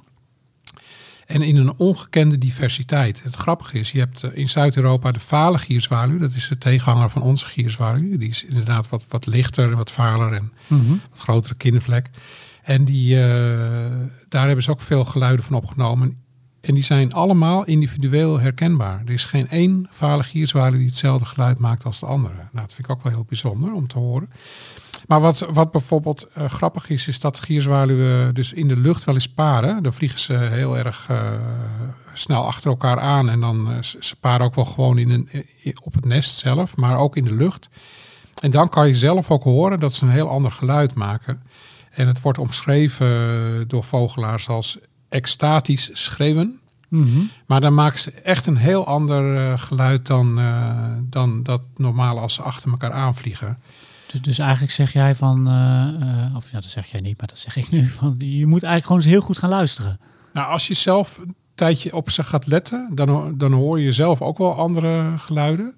[1.26, 3.24] En in een ongekende diversiteit.
[3.24, 6.18] Het grappige is, je hebt in Zuid-Europa de vale gierzwaluw.
[6.20, 8.18] Dat is de tegenhanger van onze gierzwaluw.
[8.18, 10.90] Die is inderdaad wat, wat lichter en wat valer en Mhm.
[11.10, 12.10] wat grotere kindervlek.
[12.66, 13.30] En die, eh,
[14.30, 16.24] daar hebben ze ook veel geluiden van opgenomen.
[16.62, 19.02] En die zijn allemaal individueel herkenbaar.
[19.06, 20.24] Er is geen één vale
[20.72, 22.34] die hetzelfde geluid maakt als de andere.
[22.34, 24.30] Nou, dat vind ik ook wel heel bijzonder om te horen.
[25.08, 29.16] Maar wat, wat bijvoorbeeld eh, grappig is, is dat gierzwaluwen dus in de lucht wel
[29.16, 29.84] eens paren.
[29.84, 31.32] Dan vliegen ze heel erg eh,
[32.14, 33.30] snel achter elkaar aan.
[33.30, 35.30] En dan ze, paren ook wel gewoon in een,
[35.84, 37.70] op het nest zelf, maar ook in de lucht.
[38.42, 41.42] En dan kan je zelf ook horen dat ze een heel ander geluid maken.
[41.96, 44.78] En het wordt omschreven door vogelaars als
[45.10, 46.60] extatisch schreeuwen.
[46.90, 47.20] Mhm.
[47.46, 52.20] Maar dan maken ze echt een heel ander eh, geluid dan, eh, dan dat normaal
[52.20, 53.58] als ze achter elkaar aanvliegen.
[54.12, 57.40] Dus, dus eigenlijk zeg jij van, eh, of ja, dat zeg jij niet, maar dat
[57.40, 60.00] zeg ik nu, van, je moet eigenlijk gewoon eens heel goed gaan luisteren.
[60.34, 64.22] Nou, als je zelf een tijdje op ze gaat letten, dan, dan hoor je zelf
[64.22, 65.74] ook wel andere geluiden.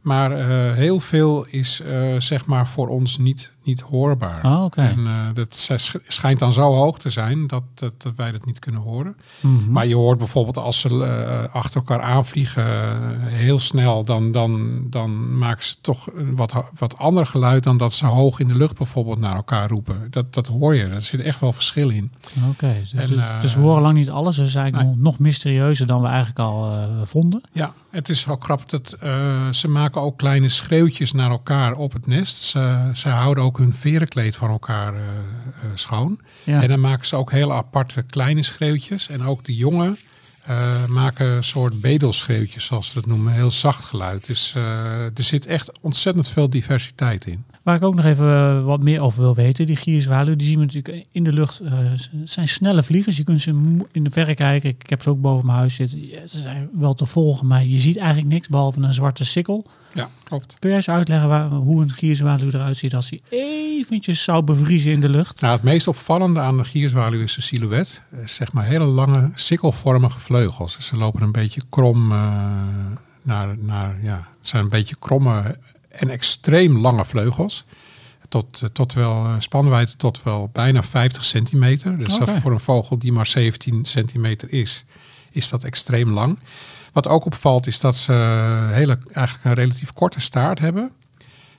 [0.00, 0.30] Maar
[0.74, 1.82] heel veel is
[2.18, 4.44] zeg maar voor ons niet, niet hoorbaar.
[4.44, 4.80] Oh, oké.
[4.80, 8.46] En eh, dat sch- schijnt dan zo hoog te zijn dat, dat, dat wij dat
[8.46, 9.16] niet kunnen horen.
[9.40, 9.72] Mhm.
[9.72, 14.80] Maar je hoort bijvoorbeeld als ze eh, achter elkaar aanvliegen eh, heel snel, dan, dan,
[14.90, 18.56] dan maken ze toch een wat, wat ander geluid dan dat ze hoog in de
[18.56, 20.06] lucht bijvoorbeeld naar elkaar roepen.
[20.10, 20.84] Dat, dat hoor je.
[20.84, 22.12] Er zit echt wel verschil in.
[22.50, 24.36] Oké, dus, En, dus- dus we horen lang niet alles.
[24.36, 24.98] Dus eigenlijk nee.
[25.02, 27.42] nog, mysterieuzer dan we eigenlijk al vonden.
[27.52, 28.96] Ja, het is ook grappig dat
[29.50, 32.42] ze maken ook kleine schreeuwtjes naar elkaar op het nest.
[32.42, 36.20] Ze, ze houden ook hun verenkleed van elkaar eh, eh, schoon.
[36.44, 36.62] Ja.
[36.62, 39.08] En dan maken ze ook hele aparte kleine schreeuwtjes.
[39.08, 39.96] En ook de jongen
[40.46, 43.32] eh, maken een soort bedelschreeuwtjes, zoals ze dat noemen.
[43.32, 44.26] Heel zacht geluid.
[44.26, 47.44] Dus er zit echt ontzettend veel diversiteit in.
[47.62, 50.64] Waar ik ook nog even wat meer over wil weten, die gierzwaluwen, die zien we
[50.64, 51.60] natuurlijk in de lucht.
[52.24, 53.16] zijn snelle vliegers.
[53.16, 53.50] Je kunt ze
[53.92, 54.70] in de verre kijken.
[54.70, 56.08] Ik heb ze ook boven mijn huis zitten.
[56.08, 59.66] Ja, Ze zijn wel te volgen, maar je ziet eigenlijk niks behalve een zwarte sikkel.
[59.96, 60.56] Ja, klopt.
[60.58, 64.92] Kun jij eens uitleggen waar, hoe een gierzwaluw eruit ziet als hij eventjes zou bevriezen
[64.92, 65.40] in de lucht?
[65.40, 68.00] Nou, het meest opvallende aan de gierzwaluw is de silhouet.
[68.24, 70.76] Zeg maar hele lange, sikkelvormige vleugels.
[70.76, 72.18] Dus ze lopen een beetje krom eh,
[73.22, 77.64] naar, naar, ja, het zijn een beetje kromme en extreem lange vleugels.
[78.28, 81.98] Tot, eh, tot wel eh, spanwijdte tot wel bijna 50 centimeter.
[81.98, 84.84] Dus dat voor een vogel die maar 17 centimeter is,
[85.30, 86.38] is dat extreem lang.
[86.96, 88.12] Wat ook opvalt is dat ze
[88.72, 90.90] hele, eigenlijk een relatief korte staart hebben.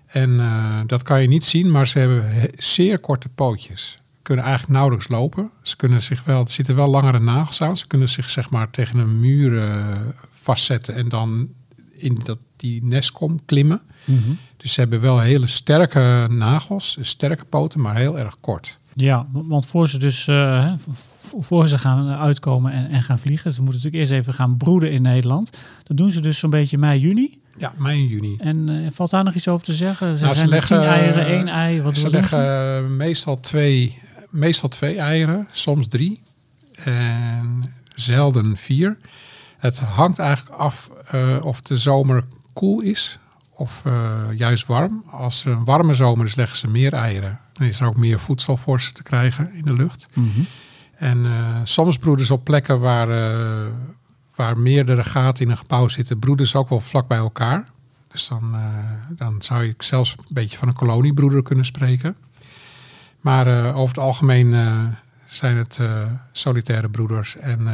[0.06, 4.00] En eh, dat kan je niet zien, maar ze hebben he- zeer korte pootjes.
[4.21, 5.52] Kunnen eigenlijk nauwelijks lopen.
[5.62, 7.78] Ze kunnen zich wel, er zitten wel langere nagels aan.
[7.78, 9.76] Ze kunnen zich zeg maar tegen een muur eh,
[10.32, 11.47] vastzetten en dan
[11.91, 13.82] in dat, die nestkom klimmen.
[14.58, 18.80] Dus ze hebben wel hele sterke nagels, sterke poten, maar heel erg kort.
[18.99, 23.53] Ja, want voor ze dus eh, v- voor ze gaan uitkomen en, en gaan vliegen,
[23.53, 25.57] ze moeten natuurlijk eerst even gaan broeden in Nederland.
[25.83, 27.41] Dat doen ze dus zo'n beetje mei, juni.
[27.57, 28.36] Ja, mei en juni.
[28.39, 30.17] En eh, valt daar nog iets over te zeggen?
[30.17, 31.81] Ze Nou, ze leggen, tien eieren, eh, één ei.
[31.81, 36.21] Wat ze leggen eh, meestal twee, meestal twee eieren, soms drie.
[36.83, 37.63] En
[37.95, 38.97] zelden vier.
[39.57, 43.19] Het hangt eigenlijk af eh, of de zomer koel is
[43.53, 45.03] of eh, juist warm.
[45.12, 47.39] Als er een warme zomer is, leggen ze meer eieren.
[47.58, 50.08] Dan is er ook meer voedsel voor ze te krijgen in de lucht.
[50.13, 50.41] Mhm.
[50.98, 53.72] En eh, soms broeden ze op plekken waar, eh,
[54.36, 57.63] waar meerdere gaten in een gebouw zitten, broeden ze ook wel vlak bij elkaar.
[58.08, 62.17] Dus dan, eh, dan zou je zelfs een beetje van een koloniebroeder kunnen spreken.
[63.22, 64.56] Maar over het algemeen
[65.26, 65.80] zijn het
[66.32, 67.38] solitaire broeders.
[67.38, 67.67] En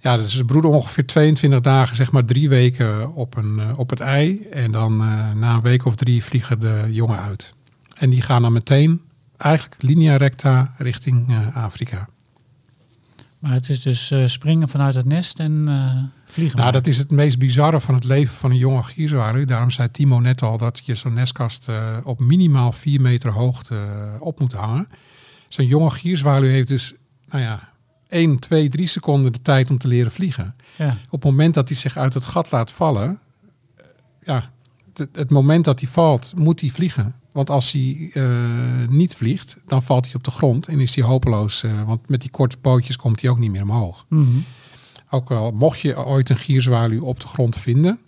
[0.00, 4.00] ja, dus ze broeden ongeveer 22 dagen, zeg maar drie weken op, een, op het
[4.00, 4.46] ei.
[4.50, 4.96] En dan
[5.38, 7.54] na een week of drie vliegen de jongen uit.
[8.00, 9.00] En die gaan dan meteen
[9.36, 12.08] eigenlijk linea recta richting eh, Afrika.
[13.38, 16.56] Maar het is dus eh, springen vanuit het nest en eh, vliegen.
[16.56, 16.82] Nou, maar.
[16.82, 19.44] dat is het meest bizarre van het leven van een jonge gierzwaluw.
[19.44, 21.68] Daarom zei Timo net al dat je zo'n nestkast
[22.04, 23.76] op minimaal 4 meter hoogte
[24.20, 24.88] op moet hangen.
[25.48, 26.94] Zo'n jonge gierzwaluw heeft dus,
[27.28, 27.68] nou ja,
[28.08, 30.54] 1, 2, 3 seconden de tijd om te leren vliegen.
[30.76, 30.96] Ja.
[31.04, 33.18] Op het moment dat hij zich uit het gat laat vallen,
[34.22, 34.50] ja,
[34.94, 37.19] het, het moment dat hij valt, moet hij vliegen.
[37.32, 38.24] Want als hij eh,
[38.88, 41.62] niet vliegt, dan valt hij op de grond en is hij hopeloos.
[41.62, 44.06] eh, want met die korte pootjes komt hij ook niet meer omhoog.
[44.08, 44.38] Mhm.
[45.10, 47.98] Ook wel, mocht je ooit een gierzwaluw op de grond vinden.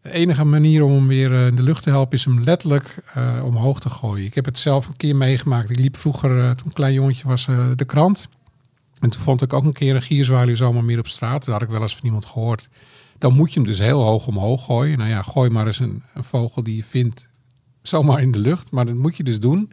[0.00, 2.96] De enige manier om hem weer eh, in de lucht te helpen is hem letterlijk
[3.42, 4.26] omhoog te gooien.
[4.26, 5.70] Ik heb het zelf een keer meegemaakt.
[5.70, 8.28] Ik liep vroeger, toen ik een klein jongetje was, de krant.
[9.00, 11.44] En toen vond ik ook een keer een gierzwaluw zomaar meer op straat.
[11.44, 12.68] Dat had ik wel eens van iemand gehoord.
[13.18, 14.98] Dan moet je hem dus heel hoog omhoog gooien.
[14.98, 17.26] Nou ja, gooi maar eens een, een vogel die je vindt
[17.88, 18.70] zomaar in de lucht.
[18.70, 19.70] Maar dat moet je dus doen.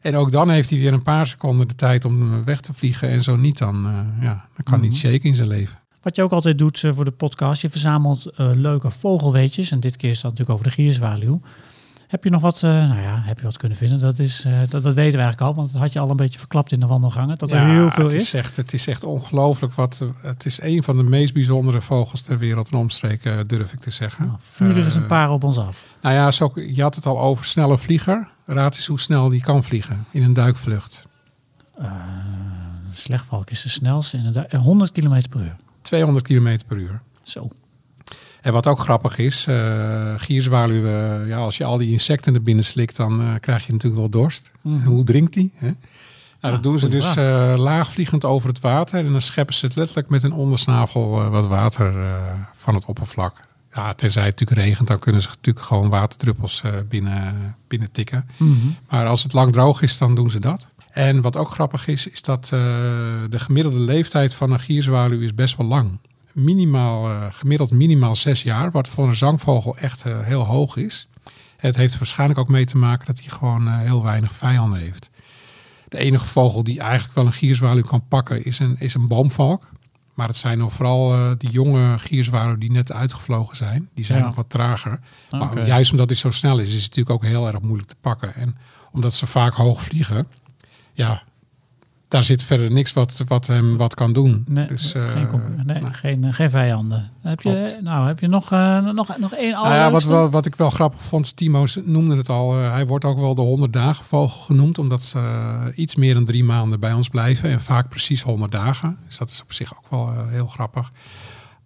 [0.00, 3.08] En ook dan heeft hij weer een paar seconden de tijd om weg te vliegen.
[3.08, 5.78] En zo niet, dan, eh, ja, dan kan hij niet shaken in zijn leven.
[6.02, 9.70] Wat je ook altijd doet eh, voor de podcast, je verzamelt eh, leuke vogelweetjes.
[9.70, 11.40] En dit keer is dat natuurlijk over de gierzwaluw.
[12.12, 13.98] Heb je nog wat, eh, nou ja, heb je wat kunnen vinden?
[13.98, 16.16] Dat, is, eh, dat, dat weten we eigenlijk al, want dat had je al een
[16.16, 17.38] beetje verklapt in de wandelgangen.
[17.38, 18.22] Dat er heel veel het is.
[18.22, 18.34] is.
[18.34, 19.72] Echt, het is echt ongelooflijk.
[19.72, 23.72] Wat, het is een van de meest bijzondere vogels ter wereld en omstreken, eh, durf
[23.72, 24.26] ik te zeggen.
[24.26, 25.84] Nou, vuur er eens een paar op ons af.
[26.02, 28.28] Nou ja, zo, je had het al over snelle vlieger.
[28.46, 31.06] Raad eens hoe snel die kan vliegen in een duikvlucht.
[32.90, 34.46] Slechtvalk is de snelste, inderdaad.
[34.46, 35.56] Eh, 100 km per uur.
[35.82, 37.00] 200 km per uur.
[37.22, 37.48] Zo.
[38.42, 42.64] En wat ook grappig is, eh gierzwaluwen, ja, als je al die insecten er binnen
[42.64, 44.52] slikt, dan eh, krijg je natuurlijk wel dorst.
[44.60, 44.74] Mhm.
[44.74, 45.52] En hoe drinkt die?
[45.54, 45.66] Hè?
[45.66, 45.76] Nou,
[46.40, 49.04] Ja, dat doen ze dus eh, laagvliegend over het water.
[49.04, 51.94] En dan scheppen ze het letterlijk met een ondersnavel wat water
[52.54, 53.36] van het oppervlak.
[53.74, 58.26] Ja, tenzij het natuurlijk regent, dan kunnen ze natuurlijk gewoon waterdruppels binnen, binnen tikken.
[58.36, 58.56] Mhm.
[58.88, 60.66] Maar als het lang droog is, dan doen ze dat.
[60.90, 65.56] En wat ook grappig is, is dat de gemiddelde leeftijd van een gierzwaluw is best
[65.56, 65.98] wel lang.
[66.32, 71.08] Minimaal, eh, gemiddeld minimaal zes jaar, wat voor een zangvogel echt eh, heel hoog is.
[71.56, 75.10] Het heeft waarschijnlijk ook mee te maken dat hij gewoon eh, heel weinig vijanden heeft.
[75.88, 79.68] De enige vogel die eigenlijk wel een gierzwaluw kan pakken is een, is een boomvalk.
[80.14, 83.88] Maar het zijn nog vooral die jonge gierzwaluwen die net uitgevlogen zijn.
[83.94, 84.24] Die zijn Ja.
[84.24, 85.00] nog wat trager.
[85.30, 87.96] Maar juist omdat hij zo snel is, is het natuurlijk ook heel erg moeilijk te
[88.00, 88.34] pakken.
[88.34, 88.56] En
[88.92, 90.26] omdat ze vaak hoog vliegen,
[90.92, 91.22] ja,
[92.12, 94.44] daar zit verder niks wat, wat hem wat kan doen.
[94.48, 97.10] Nee, dus, eh, geen, concur- nee, nou, geen, eh, geen vijanden.
[97.20, 100.46] Heb je, nou, heb je nog, eh, nog, nog één nou ja, wat, wel, wat
[100.46, 102.52] ik wel grappig vond, Timo noemde het al.
[102.58, 106.14] eh, hij wordt ook wel de 100 dagen vogel genoemd, omdat ze eh, iets meer
[106.14, 107.50] dan drie maanden bij ons blijven.
[107.50, 108.98] En vaak precies 100 dagen.
[109.06, 110.88] Dus dat is op zich ook wel eh, heel grappig.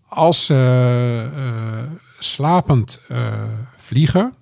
[0.08, 1.82] Als ze eh,
[2.18, 3.32] slapend eh,
[3.76, 4.34] vliegen,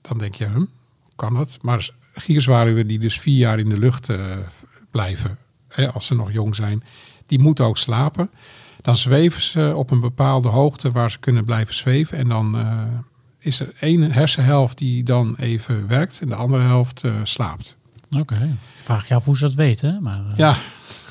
[0.00, 0.64] dan denk je, hm,
[1.16, 1.58] kan dat.
[1.62, 4.16] Maar gierzwaluwen die dus vier jaar in de lucht eh,
[4.92, 5.38] blijven,
[5.68, 6.82] hè, als ze nog jong zijn,
[7.26, 8.30] die moeten ook slapen.
[8.80, 12.18] Dan zweven ze op een bepaalde hoogte waar ze kunnen blijven zweven.
[12.18, 12.78] En dan eh,
[13.38, 17.76] is er één hersenhelft die dan even werkt en de andere helft eh, slaapt.
[18.18, 18.56] Oké.
[18.82, 20.24] Vraag je af hoe ze dat weten, maar...
[20.30, 20.56] eh, Ja,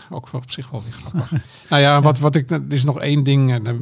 [0.09, 1.31] ook op zich wel weer grappig.
[1.69, 3.75] nou ja, wat, wat ik, er is nog één ding, en er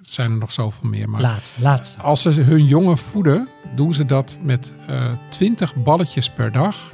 [0.00, 1.08] zijn er nog zoveel meer.
[1.08, 2.00] Maar Laatste, laatste.
[2.00, 4.72] als ze hun jongen voeden, doen ze dat met
[5.28, 6.92] 20 balletjes per dag.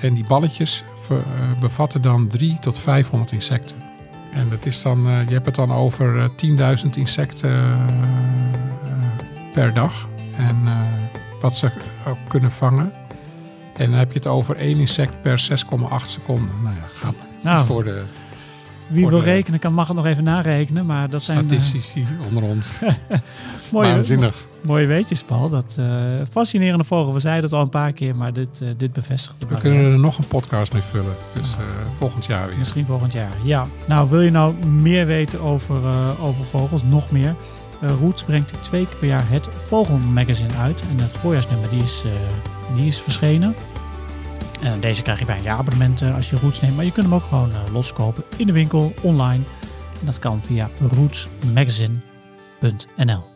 [0.00, 1.16] En die balletjes eh,
[1.60, 3.76] bevatten dan 3 tot 500 insecten.
[4.34, 7.68] En dat is dan, eh, je hebt het dan over eh, 10.000 insecten eh,
[9.52, 10.08] per dag.
[10.36, 10.56] En
[11.40, 11.70] wat ze
[12.06, 12.92] ook kunnen vangen.
[13.76, 16.50] En dan heb je het over één insect per 6,8 seconden.
[16.62, 18.02] Nou ja, gaat Nou, voor de
[18.94, 22.06] wie wil de- rekenen kan mag het nog even narekenen, maar dat zijn eh, statistici
[22.28, 22.78] onder ons.
[23.72, 24.46] mooie, Waanzinnig.
[24.60, 25.48] mooie weetjes, Paul.
[25.48, 25.86] Dat eh,
[26.30, 27.12] fascinerende vogel.
[27.14, 29.92] We zeiden het al een paar keer, maar dit, eh, dit bevestigt het We kunnen
[29.92, 31.14] er nog een podcast mee vullen.
[31.34, 31.64] Dus eh,
[31.98, 32.58] volgend jaar weer.
[32.58, 33.32] Misschien volgend jaar.
[33.42, 33.66] Ja.
[33.88, 36.82] Nou, wil je nou meer weten over, eh, over vogels?
[36.82, 37.34] Nog meer?
[37.80, 40.82] Eh Roots brengt twee keer per jaar het Vogelmagazine uit.
[40.90, 42.10] En het voorjaarsnummer die is, eh,
[42.76, 43.54] die is verschenen.
[44.60, 46.76] En deze krijg je bij een jaarabonnement eh, als je Roots neemt.
[46.76, 49.42] Maar je kunt hem ook gewoon eh, loskopen in de winkel, online.
[50.00, 53.32] En dat kan via rootsmagazine.nl.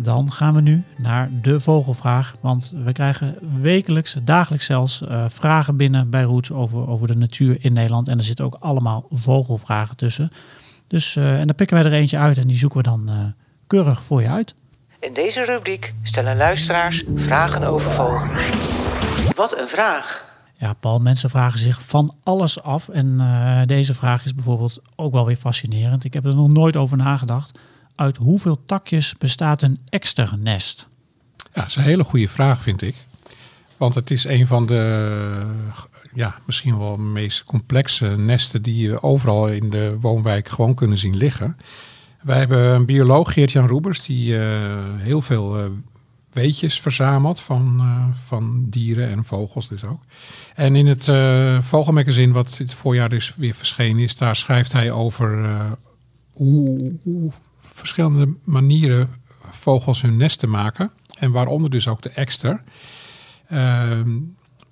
[0.00, 2.36] Dan gaan we nu naar de vogelvraag.
[2.40, 7.56] Want we krijgen wekelijks, dagelijks zelfs, eh, vragen binnen bij Roots over, over de natuur
[7.60, 8.08] in Nederland.
[8.08, 10.30] En er zitten ook allemaal vogelvragen tussen.
[10.86, 13.34] Dus, eh, en dan pikken wij er eentje uit en die zoeken we dan
[13.66, 14.54] keurig voor je uit.
[15.00, 18.24] In deze rubriek stellen luisteraars vragen over vogels.
[19.38, 20.24] Wat een vraag!
[20.56, 22.88] Ja, Paul, mensen vragen zich van alles af.
[22.88, 26.04] En eh, deze vraag is bijvoorbeeld ook wel weer fascinerend.
[26.04, 27.58] Ik heb er nog nooit over nagedacht.
[27.94, 30.88] Uit hoeveel takjes bestaat een eksternest?
[31.36, 32.94] Ja, dat is een hele goede vraag, vind ik.
[33.76, 35.46] Want het is een van de
[36.14, 41.16] ja, misschien wel meest complexe nesten die je overal in de woonwijk gewoon kunnen zien
[41.16, 41.56] liggen.
[42.22, 45.64] Wij hebben een bioloog, Geert-Jan Roebers, die eh, heel veel eh,
[46.32, 50.02] weetjes verzamelt van, eh, van dieren en vogels dus ook.
[50.54, 54.92] En in het eh Vogelmagazine, wat dit voorjaar dus weer verschenen is, daar schrijft hij
[54.92, 55.72] over eh,
[56.32, 56.92] hoe,
[57.60, 59.10] verschillende manieren
[59.50, 60.90] vogels hun nesten maken.
[61.18, 62.62] En waaronder dus ook de ekster.
[63.48, 64.10] Ehm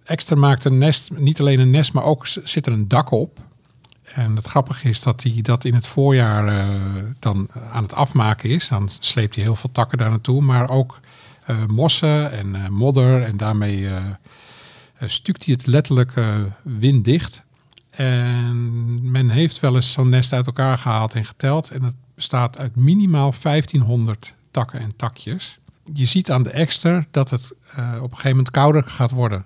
[0.05, 3.39] ekster maakt een nest, niet alleen een nest, maar ook zit er een dak op.
[4.03, 6.69] En het grappige is dat hij dat in het voorjaar
[7.19, 8.69] dan aan het afmaken is.
[8.69, 10.43] Dan sleept hij heel veel takken daar naartoe.
[10.43, 11.01] Maar ook
[11.67, 13.23] mossen en eh, modder.
[13.23, 13.97] En daarmee eh,
[14.97, 17.43] eh, stukt hij het letterlijk eh, winddicht.
[17.91, 21.71] En men heeft wel eens zo'n nest uit elkaar gehaald en geteld.
[21.71, 25.59] En het bestaat uit minimaal 1500 takken en takjes.
[25.93, 29.45] Je ziet aan de ekster dat het eh, op een gegeven moment kouder gaat worden.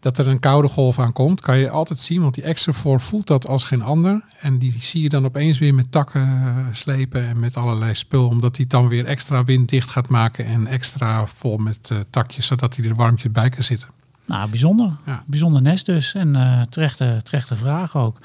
[0.00, 2.20] Dat er een koude golf aan komt, kan je altijd zien.
[2.20, 4.24] Want die ekster voor voelt dat als geen ander.
[4.40, 8.28] En die zie je dan opeens weer met takken eh, slepen en met allerlei spul.
[8.28, 12.46] Omdat hij dan weer extra winddicht gaat maken en extra vol met eh, takjes.
[12.46, 13.88] Zodat hij er warmpjes bij kan zitten.
[14.26, 14.96] Nou, bijzonder.
[15.06, 15.22] Ja.
[15.26, 16.14] Bijzonder nest dus.
[16.14, 18.18] En eh terechte, terechte vraag ook.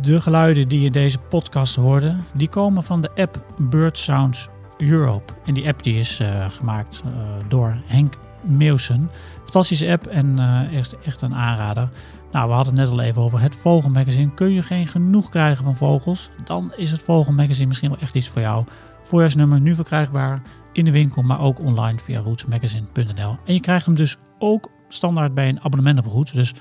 [0.00, 5.32] De geluiden die je deze podcast hoorde, die komen van de app Bird Sounds Europe.
[5.44, 7.10] En die app die is eh, gemaakt eh,
[7.48, 9.10] door Henk Meeuwsen.
[9.42, 11.90] Fantastische app en eh echt, echt een aanrader.
[12.32, 14.34] Nou, we hadden het net al even over het Vogelmagazine.
[14.34, 16.30] Kun je geen genoeg krijgen van vogels?
[16.44, 18.64] Dan is het Vogelmagazine misschien wel echt iets voor jou.
[19.02, 20.42] Voorjaarsnummer nu verkrijgbaar
[20.76, 23.36] in de winkel, maar ook online via rootsmagazine.nl.
[23.44, 26.32] En je krijgt hem dus ook standaard bij een abonnement op Roots.
[26.32, 26.54] Dus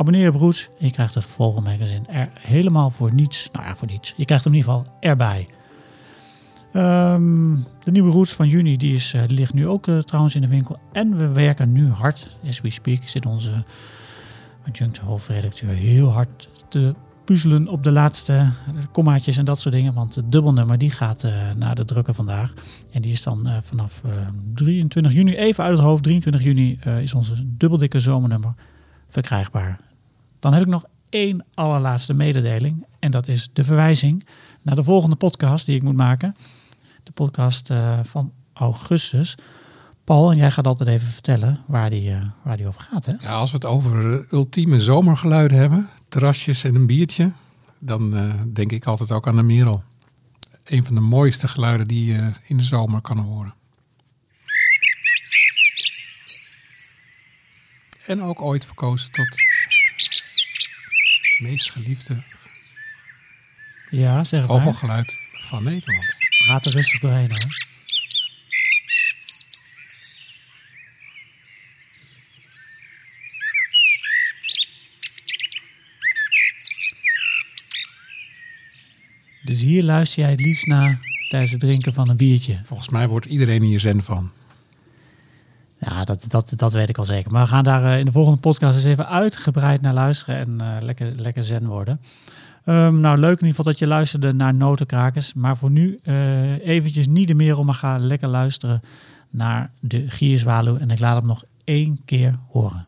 [0.00, 3.48] Abonneer op Roots en je krijgt het Vogelmagazine er helemaal voor niets.
[3.52, 4.14] Nou ja, voor niets.
[4.16, 5.48] Je krijgt hem in ieder geval erbij.
[6.72, 10.40] Ehm, de nieuwe Roots van juni die is, eh, ligt nu ook eh, trouwens in
[10.40, 10.78] de winkel.
[10.92, 13.64] En we werken nu hard, as we speak, zit onze
[14.68, 16.94] adjunct hoofdredacteur heel hard te
[17.68, 18.48] op de laatste
[18.92, 19.94] kommaatjes en dat soort dingen.
[19.94, 22.52] Want het dubbelnummer die gaat eh, naar de drukker vandaag.
[22.92, 24.10] En die is dan eh, vanaf eh,
[24.54, 28.54] 23 juni, even uit het hoofd, 23 juni eh, is onze dubbeldikke zomernummer
[29.08, 29.80] verkrijgbaar.
[30.38, 32.86] Dan heb ik nog één allerlaatste mededeling.
[32.98, 34.26] En dat is de verwijzing
[34.62, 36.36] naar de volgende podcast die ik moet maken.
[37.02, 39.34] De podcast eh, van augustus.
[40.04, 43.06] Paul, en jij gaat altijd even vertellen waar die, eh, waar die over gaat.
[43.06, 43.12] Hè?
[43.20, 47.32] Ja, als we het over eh, ultieme zomergeluiden hebben, terrasjes en een biertje,
[47.78, 49.84] dan eh, denk ik altijd ook aan de merel.
[50.64, 53.54] Een van de mooiste geluiden die je in de zomer kan horen.
[58.06, 59.38] En ook ooit verkozen tot het
[61.42, 62.22] meest geliefde
[63.90, 66.16] ja, zeg vogelgeluid van Nederland.
[66.44, 67.69] Praat er rustig doorheen hoor.
[79.50, 80.98] Dus hier luister jij het liefst naar
[81.28, 82.60] tijdens het drinken van een biertje.
[82.64, 84.30] Volgens mij wordt iedereen hier zen van.
[85.78, 87.32] Ja, dat, dat, dat weet ik al zeker.
[87.32, 90.60] Maar we gaan daar eh, in de volgende podcast eens even uitgebreid naar luisteren en
[90.60, 92.00] eh, lekker, lekker zen worden.
[92.64, 95.34] Ehm, nou, leuk in ieder geval dat je luisterde naar Notenkrakers.
[95.34, 98.82] Maar voor nu eh eventjes niet de meer om, maar ga lekker luisteren
[99.30, 100.76] naar de Gierzwaluw.
[100.76, 102.84] En ik laat hem nog één keer horen.